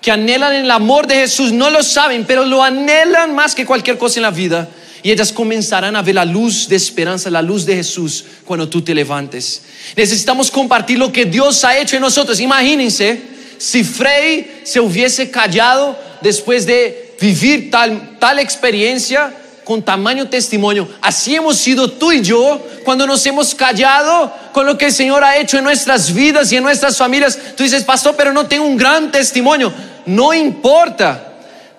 que 0.00 0.12
anhelan 0.12 0.54
el 0.54 0.70
amor 0.70 1.06
de 1.06 1.16
Jesús, 1.16 1.52
no 1.52 1.70
lo 1.70 1.82
saben, 1.82 2.24
pero 2.26 2.44
lo 2.44 2.62
anhelan 2.62 3.34
más 3.34 3.54
que 3.54 3.66
cualquier 3.66 3.98
cosa 3.98 4.20
en 4.20 4.22
la 4.22 4.30
vida. 4.30 4.68
Y 5.02 5.10
ellas 5.10 5.32
comenzarán 5.32 5.96
a 5.96 6.02
ver 6.02 6.14
la 6.14 6.24
luz 6.24 6.68
de 6.68 6.76
esperanza, 6.76 7.28
la 7.28 7.42
luz 7.42 7.66
de 7.66 7.74
Jesús 7.74 8.24
cuando 8.44 8.68
tú 8.68 8.82
te 8.82 8.94
levantes. 8.94 9.62
Necesitamos 9.96 10.50
compartir 10.50 10.98
lo 10.98 11.10
que 11.10 11.24
Dios 11.24 11.64
ha 11.64 11.76
hecho 11.76 11.96
en 11.96 12.02
nosotros. 12.02 12.38
Imagínense 12.38 13.20
si 13.58 13.82
Frey 13.82 14.62
se 14.64 14.80
hubiese 14.80 15.30
callado 15.30 15.98
después 16.20 16.66
de 16.66 17.14
vivir 17.20 17.70
tal, 17.70 18.16
tal 18.18 18.38
experiencia 18.38 19.34
con 19.64 19.82
tamaño 19.82 20.28
testimonio. 20.28 20.88
Así 21.00 21.34
hemos 21.34 21.58
sido 21.58 21.90
tú 21.90 22.12
y 22.12 22.22
yo 22.22 22.64
cuando 22.84 23.06
nos 23.06 23.24
hemos 23.26 23.54
callado 23.54 24.32
con 24.52 24.66
lo 24.66 24.76
que 24.76 24.86
el 24.86 24.92
Señor 24.92 25.24
ha 25.24 25.36
hecho 25.36 25.58
en 25.58 25.64
nuestras 25.64 26.12
vidas 26.12 26.52
y 26.52 26.56
en 26.56 26.62
nuestras 26.62 26.96
familias. 26.96 27.38
Tú 27.56 27.62
dices, 27.62 27.84
pastor, 27.84 28.14
pero 28.16 28.32
no 28.32 28.46
tengo 28.46 28.64
un 28.64 28.76
gran 28.76 29.10
testimonio. 29.10 29.72
No 30.06 30.34
importa. 30.34 31.31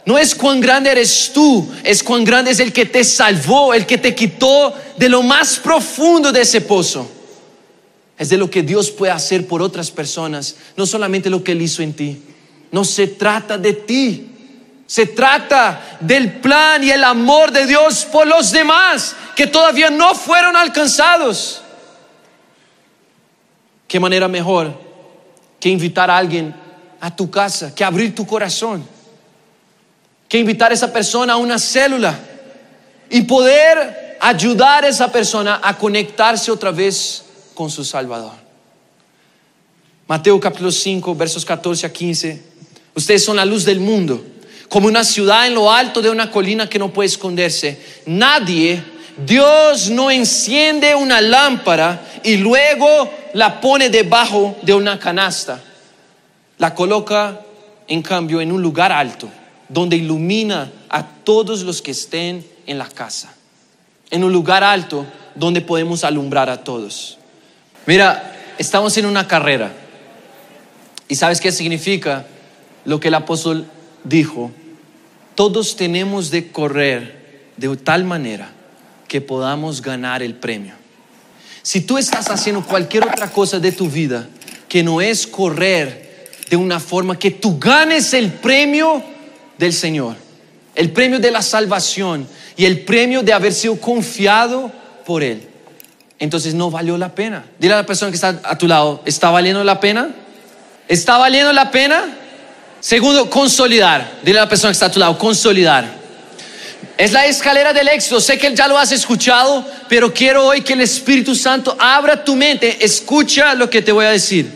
No 0.06 0.18
es 0.18 0.36
cuán 0.36 0.60
grande 0.60 0.92
eres 0.92 1.32
tú, 1.34 1.72
es 1.84 2.04
cuán 2.04 2.26
grande 2.26 2.52
es 2.52 2.60
el 2.60 2.74
que 2.74 2.86
te 2.86 3.04
salvó, 3.04 3.74
el 3.74 3.86
que 3.86 3.98
te 3.98 4.14
quitó 4.14 4.74
de 4.98 5.08
lo 5.08 5.24
más 5.24 5.58
profundo 5.60 6.32
de 6.32 6.42
ese 6.42 6.62
pozo. 6.62 7.10
Es 8.18 8.30
de 8.30 8.38
lo 8.38 8.50
que 8.50 8.64
Dios 8.64 8.92
puede 8.92 9.14
hacer 9.14 9.48
por 9.48 9.62
otras 9.62 9.92
personas, 9.92 10.56
no 10.76 10.86
solamente 10.86 11.30
lo 11.30 11.44
que 11.44 11.54
Él 11.54 11.62
hizo 11.62 11.82
en 11.82 11.94
ti. 11.94 12.22
No 12.72 12.84
se 12.84 13.08
trata 13.08 13.58
de 13.58 13.74
ti, 13.74 14.30
se 14.86 15.06
trata 15.06 15.98
del 16.02 16.40
plan 16.40 16.84
y 16.84 16.92
el 16.92 17.04
amor 17.04 17.52
de 17.52 17.66
Dios 17.66 18.06
por 18.06 18.28
los 18.28 18.52
demás 18.52 19.16
que 19.36 19.48
todavía 19.48 19.90
no 19.90 20.16
fueron 20.16 20.58
alcanzados. 20.58 21.62
¿Qué 23.88 24.00
manera 24.00 24.28
mejor 24.28 24.74
que 25.60 25.70
invitar 25.70 26.12
a 26.12 26.18
alguien 26.18 26.54
a 27.00 27.16
tu 27.16 27.32
casa, 27.32 27.74
que 27.74 27.84
abrir 27.84 28.14
tu 28.14 28.28
corazón? 28.28 28.93
Que 30.34 30.40
invitar 30.40 30.72
a 30.72 30.74
esa 30.74 30.92
persona 30.92 31.34
a 31.34 31.38
una 31.38 31.60
célula 31.60 32.18
y 33.08 33.22
poder 33.22 34.18
ayudar 34.20 34.84
a 34.84 34.88
esa 34.88 35.12
persona 35.12 35.62
a 35.62 35.78
conectarse 35.78 36.50
otra 36.50 36.72
vez 36.72 37.24
con 37.54 37.70
su 37.70 37.86
Salvador. 37.86 38.32
Mateo 40.08 40.40
capítulo 40.40 40.72
5, 40.72 41.14
versos 41.14 41.46
14 41.46 41.86
a 41.86 41.94
15. 41.94 42.44
Ustedes 42.96 43.24
son 43.24 43.36
la 43.36 43.46
luz 43.46 43.64
del 43.64 43.80
mundo, 43.80 44.26
como 44.70 44.88
una 44.88 45.04
ciudad 45.04 45.46
en 45.46 45.54
lo 45.54 45.72
alto 45.72 46.02
de 46.02 46.10
una 46.10 46.32
colina 46.32 46.68
que 46.68 46.80
no 46.80 46.92
puede 46.92 47.10
esconderse. 47.10 47.80
Nadie, 48.08 48.84
Dios 49.24 49.92
no 49.92 50.10
enciende 50.10 50.96
una 50.96 51.22
lámpara 51.22 52.08
y 52.24 52.38
luego 52.38 53.08
la 53.36 53.62
pone 53.62 53.92
debajo 53.92 54.58
de 54.64 54.74
una 54.74 54.98
canasta. 54.98 55.62
La 56.58 56.74
coloca, 56.74 57.40
en 57.88 58.02
cambio, 58.02 58.42
en 58.42 58.52
un 58.52 58.64
lugar 58.64 58.92
alto 58.92 59.30
donde 59.74 59.98
ilumina 59.98 60.72
a 60.90 61.06
todos 61.06 61.64
los 61.64 61.82
que 61.82 61.92
estén 61.92 62.46
en 62.68 62.78
la 62.78 62.88
casa. 62.88 63.34
En 64.12 64.24
un 64.24 64.32
lugar 64.32 64.64
alto 64.64 65.06
donde 65.36 65.62
podemos 65.62 66.04
alumbrar 66.04 66.50
a 66.50 66.64
todos. 66.64 67.18
Mira, 67.88 68.36
estamos 68.58 68.96
en 68.98 69.08
una 69.08 69.28
carrera. 69.28 69.74
¿Y 71.08 71.16
sabes 71.16 71.42
qué 71.42 71.52
significa 71.52 72.26
lo 72.86 73.00
que 73.00 73.08
el 73.08 73.16
apóstol 73.16 73.66
dijo? 74.04 74.52
Todos 75.36 75.76
tenemos 75.76 76.30
de 76.30 76.52
correr 76.52 77.50
de 77.58 77.76
tal 77.78 78.04
manera 78.04 78.52
que 79.08 79.22
podamos 79.22 79.82
ganar 79.82 80.22
el 80.22 80.36
premio. 80.36 80.76
Si 81.64 81.82
tú 81.82 81.98
estás 81.98 82.30
haciendo 82.30 82.64
cualquier 82.64 83.06
otra 83.06 83.32
cosa 83.32 83.60
de 83.60 83.72
tu 83.72 83.90
vida 83.90 84.28
que 84.68 84.84
no 84.84 85.02
es 85.02 85.26
correr 85.26 86.30
de 86.50 86.58
una 86.58 86.80
forma 86.80 87.18
que 87.18 87.32
tú 87.32 87.58
ganes 87.58 88.14
el 88.14 88.32
premio, 88.32 89.13
del 89.64 89.74
Señor, 89.74 90.16
el 90.76 90.92
premio 90.92 91.20
de 91.20 91.32
la 91.32 91.42
salvación 91.42 92.28
y 92.58 92.66
el 92.66 92.82
premio 92.82 93.24
de 93.24 93.34
haber 93.34 93.54
sido 93.54 93.80
confiado 93.80 94.72
por 95.06 95.24
Él. 95.24 95.48
Entonces 96.20 96.54
no 96.54 96.70
valió 96.70 96.98
la 96.98 97.16
pena. 97.16 97.46
Dile 97.60 97.74
a 97.74 97.78
la 97.78 97.86
persona 97.86 98.12
que 98.12 98.16
está 98.16 98.40
a 98.44 98.58
tu 98.58 98.68
lado, 98.68 99.02
¿está 99.06 99.30
valiendo 99.30 99.64
la 99.64 99.80
pena? 99.80 100.10
¿Está 100.88 101.18
valiendo 101.18 101.52
la 101.54 101.72
pena? 101.72 102.06
Segundo, 102.80 103.30
consolidar. 103.30 104.20
Dile 104.24 104.40
a 104.40 104.44
la 104.44 104.50
persona 104.50 104.72
que 104.72 104.74
está 104.74 104.88
a 104.88 104.92
tu 104.92 105.00
lado, 105.00 105.18
consolidar. 105.18 106.04
Es 106.98 107.14
la 107.14 107.26
escalera 107.26 107.72
del 107.72 107.88
éxito. 107.88 108.20
Sé 108.20 108.38
que 108.38 108.54
ya 108.54 108.68
lo 108.68 108.78
has 108.78 108.92
escuchado, 108.92 109.66
pero 109.88 110.14
quiero 110.14 110.48
hoy 110.48 110.62
que 110.62 110.74
el 110.74 110.82
Espíritu 110.82 111.36
Santo 111.36 111.76
abra 111.80 112.24
tu 112.24 112.36
mente. 112.36 112.84
Escucha 112.84 113.56
lo 113.56 113.70
que 113.70 113.82
te 113.82 113.94
voy 113.94 114.06
a 114.06 114.12
decir. 114.12 114.50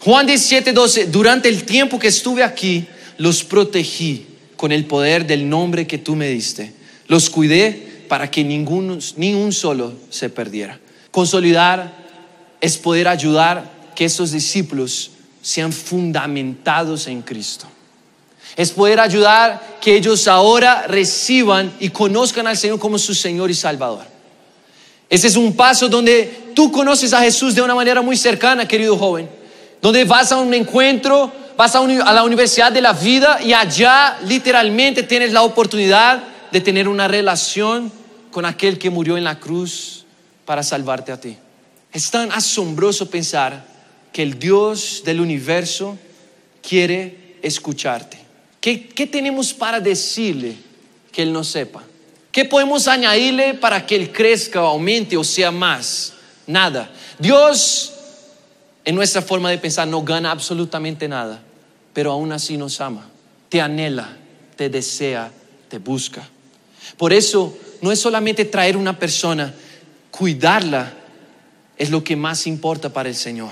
Juan 0.00 0.26
17, 0.26 0.72
12. 0.72 1.06
Durante 1.06 1.48
el 1.48 1.64
tiempo 1.64 1.98
que 1.98 2.08
estuve 2.08 2.42
aquí, 2.42 2.86
los 3.18 3.44
protegí 3.44 4.27
con 4.58 4.72
el 4.72 4.86
poder 4.86 5.24
del 5.24 5.48
nombre 5.48 5.86
que 5.86 5.98
tú 5.98 6.16
me 6.16 6.28
diste. 6.28 6.72
Los 7.06 7.30
cuidé 7.30 8.02
para 8.08 8.28
que 8.28 8.42
ninguno, 8.42 8.98
ni 9.16 9.32
un 9.32 9.52
solo 9.52 9.92
se 10.10 10.28
perdiera. 10.30 10.80
Consolidar 11.12 11.94
es 12.60 12.76
poder 12.76 13.06
ayudar 13.06 13.70
que 13.94 14.04
esos 14.04 14.32
discípulos 14.32 15.12
sean 15.40 15.72
fundamentados 15.72 17.06
en 17.06 17.22
Cristo. 17.22 17.66
Es 18.56 18.72
poder 18.72 18.98
ayudar 18.98 19.78
que 19.80 19.94
ellos 19.94 20.26
ahora 20.26 20.88
reciban 20.88 21.72
y 21.78 21.90
conozcan 21.90 22.48
al 22.48 22.56
Señor 22.56 22.80
como 22.80 22.98
su 22.98 23.14
Señor 23.14 23.52
y 23.52 23.54
Salvador. 23.54 24.06
Ese 25.08 25.28
es 25.28 25.36
un 25.36 25.54
paso 25.54 25.88
donde 25.88 26.50
tú 26.52 26.72
conoces 26.72 27.12
a 27.12 27.20
Jesús 27.20 27.54
de 27.54 27.62
una 27.62 27.76
manera 27.76 28.02
muy 28.02 28.16
cercana, 28.16 28.66
querido 28.66 28.98
joven. 28.98 29.28
Donde 29.80 30.04
vas 30.04 30.32
a 30.32 30.38
un 30.38 30.52
encuentro 30.52 31.32
vas 31.58 31.74
a, 31.74 31.84
la 32.12 32.22
universidad 32.22 32.70
de 32.70 32.80
la 32.80 32.92
vida 32.92 33.40
y 33.42 33.52
allá 33.52 34.20
literalmente 34.24 35.02
tienes 35.02 35.32
la 35.32 35.42
oportunidad 35.42 36.22
de 36.52 36.60
tener 36.60 36.86
una 36.86 37.08
relación 37.08 37.90
con 38.30 38.44
aquel 38.44 38.78
que 38.78 38.90
murió 38.90 39.16
en 39.16 39.24
la 39.24 39.40
cruz 39.40 40.04
para 40.44 40.62
salvarte 40.62 41.10
a 41.10 41.20
ti. 41.20 41.36
Es 41.92 42.12
tan 42.12 42.30
asombroso 42.30 43.10
pensar 43.10 43.64
que 44.12 44.22
el 44.22 44.38
Dios 44.38 45.02
del 45.04 45.20
universo 45.20 45.98
quiere 46.62 47.36
escucharte. 47.42 48.18
¿Qué, 48.60 48.86
¿Qué, 48.86 49.08
tenemos 49.08 49.52
para 49.52 49.80
decirle 49.80 50.54
que 51.10 51.22
Él 51.22 51.32
no 51.32 51.42
sepa? 51.42 51.82
¿Qué 52.30 52.44
podemos 52.44 52.86
añadirle 52.86 53.54
para 53.54 53.84
que 53.84 53.96
Él 53.96 54.12
crezca, 54.12 54.60
aumente 54.60 55.16
o 55.16 55.24
sea 55.24 55.50
más? 55.50 56.12
Nada. 56.46 56.88
Dios, 57.18 57.94
en 58.84 58.94
nuestra 58.94 59.22
forma 59.22 59.50
de 59.50 59.58
pensar, 59.58 59.88
no 59.88 60.04
gana 60.04 60.30
absolutamente 60.30 61.08
nada 61.08 61.42
pero 61.98 62.12
aún 62.12 62.30
así 62.30 62.56
nos 62.56 62.80
ama, 62.80 63.04
te 63.48 63.60
anhela, 63.60 64.08
te 64.54 64.68
desea, 64.68 65.32
te 65.68 65.78
busca. 65.78 66.22
Por 66.96 67.12
eso 67.12 67.58
no 67.80 67.90
es 67.90 67.98
solamente 67.98 68.44
traer 68.44 68.76
una 68.76 68.96
persona, 68.96 69.52
cuidarla 70.12 70.92
es 71.76 71.90
lo 71.90 72.04
que 72.04 72.14
más 72.14 72.46
importa 72.46 72.88
para 72.88 73.08
el 73.08 73.16
Señor. 73.16 73.50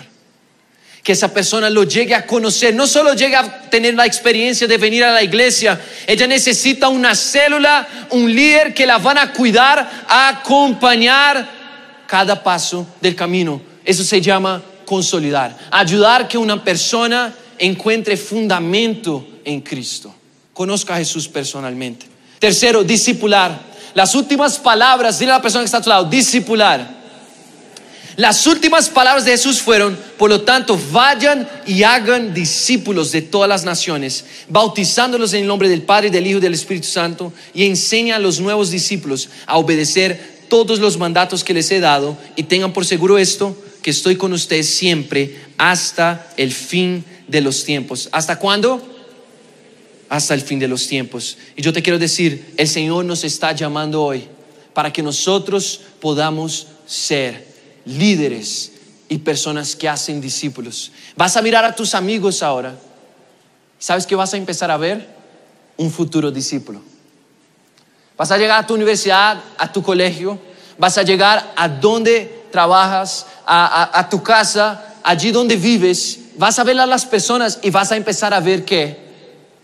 Que 1.02 1.10
esa 1.10 1.34
persona 1.34 1.68
lo 1.70 1.82
llegue 1.82 2.14
a 2.14 2.24
conocer, 2.24 2.72
no 2.72 2.86
solo 2.86 3.14
llegue 3.14 3.34
a 3.34 3.62
tener 3.68 3.94
la 3.94 4.06
experiencia 4.06 4.68
de 4.68 4.78
venir 4.78 5.02
a 5.02 5.10
la 5.10 5.24
iglesia, 5.24 5.80
ella 6.06 6.28
necesita 6.28 6.86
una 6.86 7.16
célula, 7.16 8.06
un 8.10 8.32
líder 8.32 8.72
que 8.72 8.86
la 8.86 8.98
van 8.98 9.18
a 9.18 9.32
cuidar, 9.32 10.04
a 10.06 10.28
acompañar 10.28 12.04
cada 12.06 12.40
paso 12.44 12.86
del 13.00 13.16
camino. 13.16 13.60
Eso 13.84 14.04
se 14.04 14.20
llama 14.20 14.62
consolidar, 14.84 15.58
ayudar 15.72 16.28
que 16.28 16.38
una 16.38 16.62
persona 16.62 17.34
encuentre 17.58 18.16
fundamento 18.16 19.26
en 19.44 19.60
Cristo. 19.60 20.14
Conozca 20.52 20.94
a 20.94 20.98
Jesús 20.98 21.28
personalmente. 21.28 22.06
Tercero, 22.38 22.84
discipular. 22.84 23.60
Las 23.94 24.14
últimas 24.14 24.58
palabras, 24.58 25.18
dile 25.18 25.32
a 25.32 25.36
la 25.36 25.42
persona 25.42 25.62
que 25.62 25.66
está 25.66 25.78
a 25.78 25.82
tu 25.82 25.90
lado, 25.90 26.04
discipular. 26.04 26.96
Las 28.16 28.46
últimas 28.46 28.88
palabras 28.88 29.26
de 29.26 29.32
Jesús 29.32 29.60
fueron, 29.60 29.96
por 30.16 30.30
lo 30.30 30.40
tanto, 30.40 30.80
vayan 30.90 31.46
y 31.66 31.82
hagan 31.82 32.32
discípulos 32.32 33.12
de 33.12 33.20
todas 33.20 33.48
las 33.48 33.64
naciones, 33.64 34.24
bautizándolos 34.48 35.34
en 35.34 35.42
el 35.42 35.46
nombre 35.46 35.68
del 35.68 35.82
Padre, 35.82 36.10
del 36.10 36.26
Hijo 36.26 36.38
y 36.38 36.40
del 36.40 36.54
Espíritu 36.54 36.88
Santo, 36.88 37.32
y 37.52 37.66
enseña 37.66 38.16
a 38.16 38.18
los 38.18 38.40
nuevos 38.40 38.70
discípulos 38.70 39.28
a 39.44 39.58
obedecer 39.58 40.46
todos 40.48 40.78
los 40.78 40.96
mandatos 40.96 41.44
que 41.44 41.52
les 41.52 41.70
he 41.70 41.80
dado, 41.80 42.16
y 42.36 42.44
tengan 42.44 42.72
por 42.72 42.86
seguro 42.86 43.18
esto, 43.18 43.54
que 43.82 43.90
estoy 43.90 44.16
con 44.16 44.32
ustedes 44.32 44.74
siempre 44.74 45.36
hasta 45.58 46.26
el 46.38 46.52
fin 46.52 47.04
de 47.28 47.40
los 47.40 47.64
tiempos. 47.64 48.08
¿Hasta 48.12 48.38
cuándo? 48.38 48.80
Hasta 50.08 50.34
el 50.34 50.40
fin 50.40 50.58
de 50.58 50.68
los 50.68 50.86
tiempos. 50.86 51.36
Y 51.56 51.62
yo 51.62 51.72
te 51.72 51.82
quiero 51.82 51.98
decir, 51.98 52.54
el 52.56 52.68
Señor 52.68 53.04
nos 53.04 53.24
está 53.24 53.52
llamando 53.52 54.02
hoy 54.02 54.28
para 54.72 54.92
que 54.92 55.02
nosotros 55.02 55.80
podamos 56.00 56.68
ser 56.86 57.46
líderes 57.84 58.72
y 59.08 59.18
personas 59.18 59.74
que 59.74 59.88
hacen 59.88 60.20
discípulos. 60.20 60.92
Vas 61.16 61.36
a 61.36 61.42
mirar 61.42 61.64
a 61.64 61.74
tus 61.74 61.94
amigos 61.94 62.42
ahora. 62.42 62.76
¿Sabes 63.78 64.06
qué 64.06 64.14
vas 64.14 64.34
a 64.34 64.36
empezar 64.36 64.70
a 64.70 64.76
ver? 64.76 65.08
Un 65.76 65.90
futuro 65.90 66.30
discípulo. 66.30 66.82
Vas 68.16 68.30
a 68.30 68.38
llegar 68.38 68.62
a 68.62 68.66
tu 68.66 68.74
universidad, 68.74 69.42
a 69.58 69.70
tu 69.70 69.82
colegio, 69.82 70.38
vas 70.78 70.96
a 70.96 71.02
llegar 71.02 71.52
a 71.56 71.68
donde 71.68 72.46
trabajas, 72.50 73.26
a, 73.46 74.08
tu 74.10 74.22
casa, 74.22 74.95
allí 75.06 75.30
donde 75.30 75.54
vives, 75.54 76.18
vas 76.36 76.58
a 76.58 76.64
ver 76.64 76.78
a 76.80 76.84
las 76.84 77.06
personas 77.06 77.60
y 77.62 77.70
vas 77.70 77.92
a 77.92 77.96
empezar 77.96 78.34
a 78.34 78.40
ver 78.40 78.64
que 78.64 78.96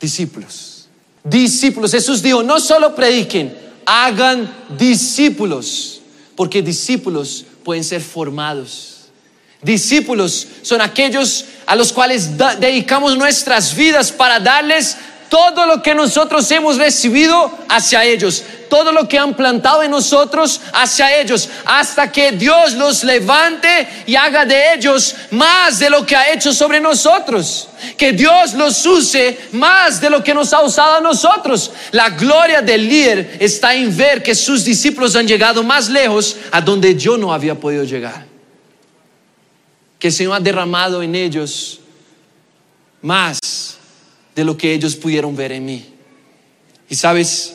discípulos. 0.00 0.86
Discípulos. 1.24 1.90
Jesús 1.90 2.22
dijo, 2.22 2.44
no 2.44 2.60
solo 2.60 2.94
prediquen, 2.94 3.52
hagan 3.84 4.48
discípulos, 4.78 6.00
porque 6.36 6.62
discípulos 6.62 7.44
pueden 7.64 7.82
ser 7.82 8.00
formados. 8.00 9.06
Discípulos 9.60 10.46
son 10.62 10.80
aquellos 10.80 11.44
a 11.66 11.74
los 11.74 11.92
cuales 11.92 12.38
dedicamos 12.60 13.16
nuestras 13.18 13.74
vidas 13.74 14.12
para 14.12 14.38
darles 14.38 14.96
todo 15.32 15.64
lo 15.64 15.80
que 15.82 15.94
nosotros 15.94 16.50
hemos 16.50 16.76
recibido 16.76 17.50
hacia 17.66 18.04
ellos, 18.04 18.44
todo 18.68 18.92
lo 18.92 19.08
que 19.08 19.18
han 19.18 19.32
plantado 19.32 19.82
en 19.82 19.90
nosotros 19.90 20.60
hacia 20.74 21.18
ellos, 21.18 21.48
hasta 21.64 22.12
que 22.12 22.32
Dios 22.32 22.74
los 22.74 23.02
levante 23.02 23.88
y 24.04 24.14
haga 24.14 24.44
de 24.44 24.74
ellos 24.74 25.14
más 25.30 25.78
de 25.78 25.88
lo 25.88 26.04
que 26.04 26.14
ha 26.14 26.30
hecho 26.34 26.52
sobre 26.52 26.82
nosotros. 26.82 27.66
Que 27.96 28.12
Dios 28.12 28.52
los 28.52 28.84
use 28.84 29.38
más 29.52 30.02
de 30.02 30.10
lo 30.10 30.22
que 30.22 30.34
nos 30.34 30.52
ha 30.52 30.60
usado 30.60 30.96
a 30.96 31.00
nosotros. 31.00 31.70
La 31.92 32.10
gloria 32.10 32.60
del 32.60 32.86
líder 32.86 33.38
está 33.40 33.74
en 33.74 33.96
ver 33.96 34.22
que 34.22 34.34
sus 34.34 34.66
discípulos 34.66 35.16
han 35.16 35.26
llegado 35.26 35.62
más 35.62 35.88
lejos 35.88 36.36
a 36.50 36.60
donde 36.60 36.94
yo 36.94 37.16
no 37.16 37.32
había 37.32 37.54
podido 37.54 37.84
llegar. 37.84 38.26
Que 39.98 40.08
el 40.08 40.12
Señor 40.12 40.34
ha 40.34 40.40
derramado 40.40 41.02
en 41.02 41.14
ellos 41.14 41.80
más 43.00 43.71
de 44.34 44.44
lo 44.44 44.56
que 44.56 44.72
ellos 44.72 44.96
pudieron 44.96 45.36
ver 45.36 45.52
en 45.52 45.64
mí. 45.64 45.84
Y 46.88 46.94
sabes, 46.94 47.54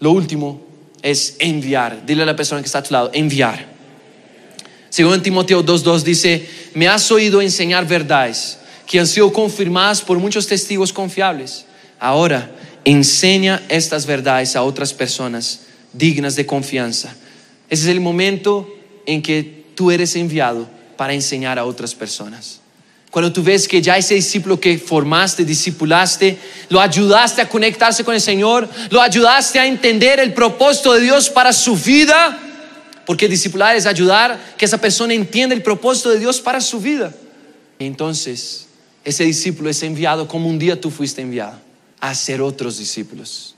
lo 0.00 0.12
último 0.12 0.60
es 1.02 1.36
enviar. 1.38 2.04
Dile 2.06 2.22
a 2.22 2.26
la 2.26 2.36
persona 2.36 2.60
que 2.60 2.66
está 2.66 2.78
a 2.78 2.82
tu 2.82 2.92
lado, 2.92 3.10
enviar. 3.12 3.72
Según 4.88 5.22
Timoteo 5.22 5.64
2.2 5.64 6.02
dice, 6.02 6.48
me 6.74 6.88
has 6.88 7.10
oído 7.10 7.40
enseñar 7.40 7.86
verdades 7.86 8.58
que 8.86 9.00
han 9.00 9.06
sido 9.06 9.32
confirmadas 9.32 10.02
por 10.02 10.18
muchos 10.18 10.46
testigos 10.46 10.92
confiables. 10.92 11.64
Ahora, 11.98 12.50
enseña 12.84 13.62
estas 13.68 14.06
verdades 14.06 14.56
a 14.56 14.62
otras 14.62 14.92
personas 14.92 15.60
dignas 15.92 16.36
de 16.36 16.46
confianza. 16.46 17.14
Ese 17.70 17.84
es 17.84 17.88
el 17.88 18.00
momento 18.00 18.68
en 19.06 19.22
que 19.22 19.64
tú 19.74 19.90
eres 19.90 20.14
enviado 20.16 20.68
para 20.96 21.14
enseñar 21.14 21.58
a 21.58 21.64
otras 21.64 21.94
personas. 21.94 22.61
Cuando 23.12 23.30
tú 23.30 23.42
ves 23.42 23.68
que 23.68 23.82
ya 23.82 23.98
ese 23.98 24.14
discípulo 24.14 24.58
que 24.58 24.78
formaste, 24.78 25.44
discipulaste, 25.44 26.38
lo 26.70 26.80
ayudaste 26.80 27.42
a 27.42 27.48
conectarse 27.50 28.04
con 28.04 28.14
el 28.14 28.22
Señor, 28.22 28.66
lo 28.88 29.02
ayudaste 29.02 29.60
a 29.60 29.66
entender 29.66 30.18
el 30.18 30.32
propósito 30.32 30.94
de 30.94 31.02
Dios 31.02 31.28
para 31.28 31.52
su 31.52 31.76
vida, 31.76 32.38
porque 33.04 33.28
discipular 33.28 33.76
es 33.76 33.84
ayudar 33.84 34.54
que 34.56 34.64
esa 34.64 34.78
persona 34.78 35.12
entienda 35.12 35.54
el 35.54 35.62
propósito 35.62 36.08
de 36.08 36.20
Dios 36.20 36.40
para 36.40 36.58
su 36.62 36.80
vida. 36.80 37.12
Y 37.78 37.84
entonces, 37.84 38.68
ese 39.04 39.24
discípulo 39.24 39.68
es 39.68 39.82
enviado 39.82 40.26
como 40.26 40.48
un 40.48 40.58
día 40.58 40.80
tú 40.80 40.90
fuiste 40.90 41.20
enviado 41.20 41.58
a 42.00 42.14
ser 42.14 42.40
otros 42.40 42.78
discípulos. 42.78 43.54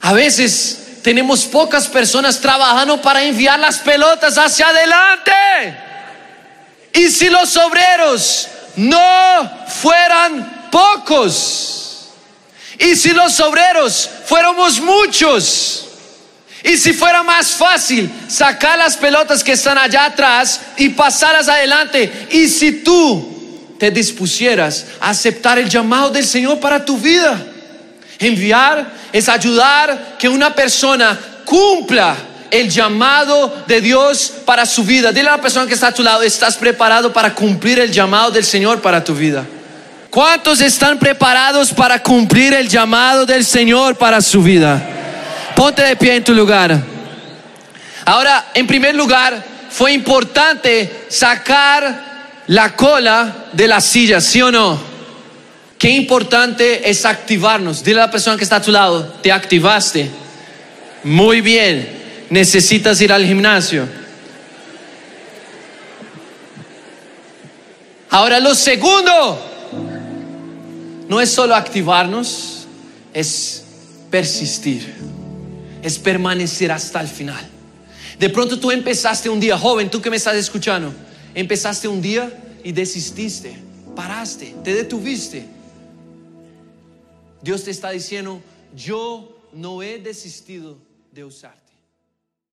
A 0.00 0.14
veces 0.14 0.98
tenemos 1.04 1.44
pocas 1.44 1.86
personas 1.86 2.40
trabajando 2.40 3.00
para 3.00 3.22
enviar 3.22 3.60
las 3.60 3.78
pelotas 3.78 4.36
hacia 4.36 4.66
adelante. 4.66 5.30
Y 6.92 7.08
si 7.08 7.30
los 7.30 7.56
obreros 7.56 8.48
no 8.76 9.66
fueran 9.68 10.68
pocos. 10.70 12.10
Y 12.78 12.96
si 12.96 13.10
los 13.10 13.38
obreros 13.40 14.08
fuéramos 14.24 14.80
muchos. 14.80 15.86
Y 16.62 16.76
si 16.76 16.92
fuera 16.92 17.22
más 17.22 17.52
fácil 17.52 18.10
sacar 18.28 18.78
las 18.78 18.96
pelotas 18.96 19.42
que 19.42 19.52
están 19.52 19.78
allá 19.78 20.06
atrás 20.06 20.60
y 20.76 20.90
pasarlas 20.90 21.48
adelante. 21.48 22.28
Y 22.30 22.48
si 22.48 22.82
tú 22.82 23.30
te 23.78 23.90
dispusieras 23.90 24.86
a 25.00 25.08
aceptar 25.08 25.58
el 25.58 25.68
llamado 25.68 26.10
del 26.10 26.26
Señor 26.26 26.60
para 26.60 26.84
tu 26.84 26.98
vida. 26.98 27.42
Enviar 28.18 28.92
es 29.10 29.26
ayudar 29.28 30.16
que 30.18 30.28
una 30.28 30.54
persona 30.54 31.18
cumpla 31.46 32.14
el 32.50 32.70
llamado 32.70 33.64
de 33.66 33.80
Dios 33.80 34.32
para 34.44 34.66
su 34.66 34.84
vida. 34.84 35.12
Dile 35.12 35.28
a 35.28 35.36
la 35.36 35.40
persona 35.40 35.66
que 35.66 35.74
está 35.74 35.88
a 35.88 35.94
tu 35.94 36.02
lado, 36.02 36.22
¿estás 36.22 36.56
preparado 36.56 37.12
para 37.12 37.34
cumplir 37.34 37.78
el 37.78 37.92
llamado 37.92 38.30
del 38.30 38.44
Señor 38.44 38.80
para 38.80 39.02
tu 39.02 39.14
vida? 39.14 39.44
¿Cuántos 40.10 40.60
están 40.60 40.98
preparados 40.98 41.72
para 41.72 42.02
cumplir 42.02 42.52
el 42.52 42.68
llamado 42.68 43.24
del 43.24 43.44
Señor 43.44 43.96
para 43.96 44.20
su 44.20 44.42
vida? 44.42 44.82
Ponte 45.54 45.82
de 45.82 45.94
pie 45.94 46.16
en 46.16 46.24
tu 46.24 46.34
lugar. 46.34 46.76
Ahora, 48.04 48.46
en 48.54 48.66
primer 48.66 48.94
lugar, 48.96 49.44
fue 49.70 49.92
importante 49.92 51.06
sacar 51.08 52.42
la 52.48 52.74
cola 52.74 53.46
de 53.52 53.68
la 53.68 53.80
silla, 53.80 54.20
¿sí 54.20 54.42
o 54.42 54.50
no? 54.50 54.80
Qué 55.78 55.90
importante 55.90 56.90
es 56.90 57.06
activarnos. 57.06 57.84
Dile 57.84 58.00
a 58.00 58.06
la 58.06 58.10
persona 58.10 58.36
que 58.36 58.44
está 58.44 58.56
a 58.56 58.62
tu 58.62 58.72
lado, 58.72 59.04
te 59.22 59.30
activaste. 59.30 60.10
Muy 61.04 61.40
bien 61.40 61.99
necesitas 62.30 63.00
ir 63.00 63.12
al 63.12 63.26
gimnasio. 63.26 63.86
Ahora 68.08 68.40
lo 68.40 68.54
segundo 68.54 69.38
no 71.08 71.20
es 71.20 71.30
solo 71.30 71.54
activarnos, 71.54 72.66
es 73.12 73.64
persistir, 74.10 74.94
es 75.82 75.98
permanecer 75.98 76.72
hasta 76.72 77.00
el 77.00 77.08
final. 77.08 77.48
De 78.18 78.28
pronto 78.28 78.58
tú 78.58 78.70
empezaste 78.70 79.28
un 79.28 79.40
día, 79.40 79.58
joven, 79.58 79.90
tú 79.90 80.00
que 80.00 80.10
me 80.10 80.16
estás 80.16 80.36
escuchando, 80.36 80.92
empezaste 81.34 81.88
un 81.88 82.02
día 82.02 82.32
y 82.62 82.72
desististe, 82.72 83.56
paraste, 83.94 84.54
te 84.62 84.74
detuviste. 84.74 85.46
Dios 87.42 87.64
te 87.64 87.70
está 87.70 87.90
diciendo, 87.90 88.42
yo 88.74 89.48
no 89.52 89.82
he 89.82 89.98
desistido 89.98 90.78
de 91.12 91.24
usarte. 91.24 91.59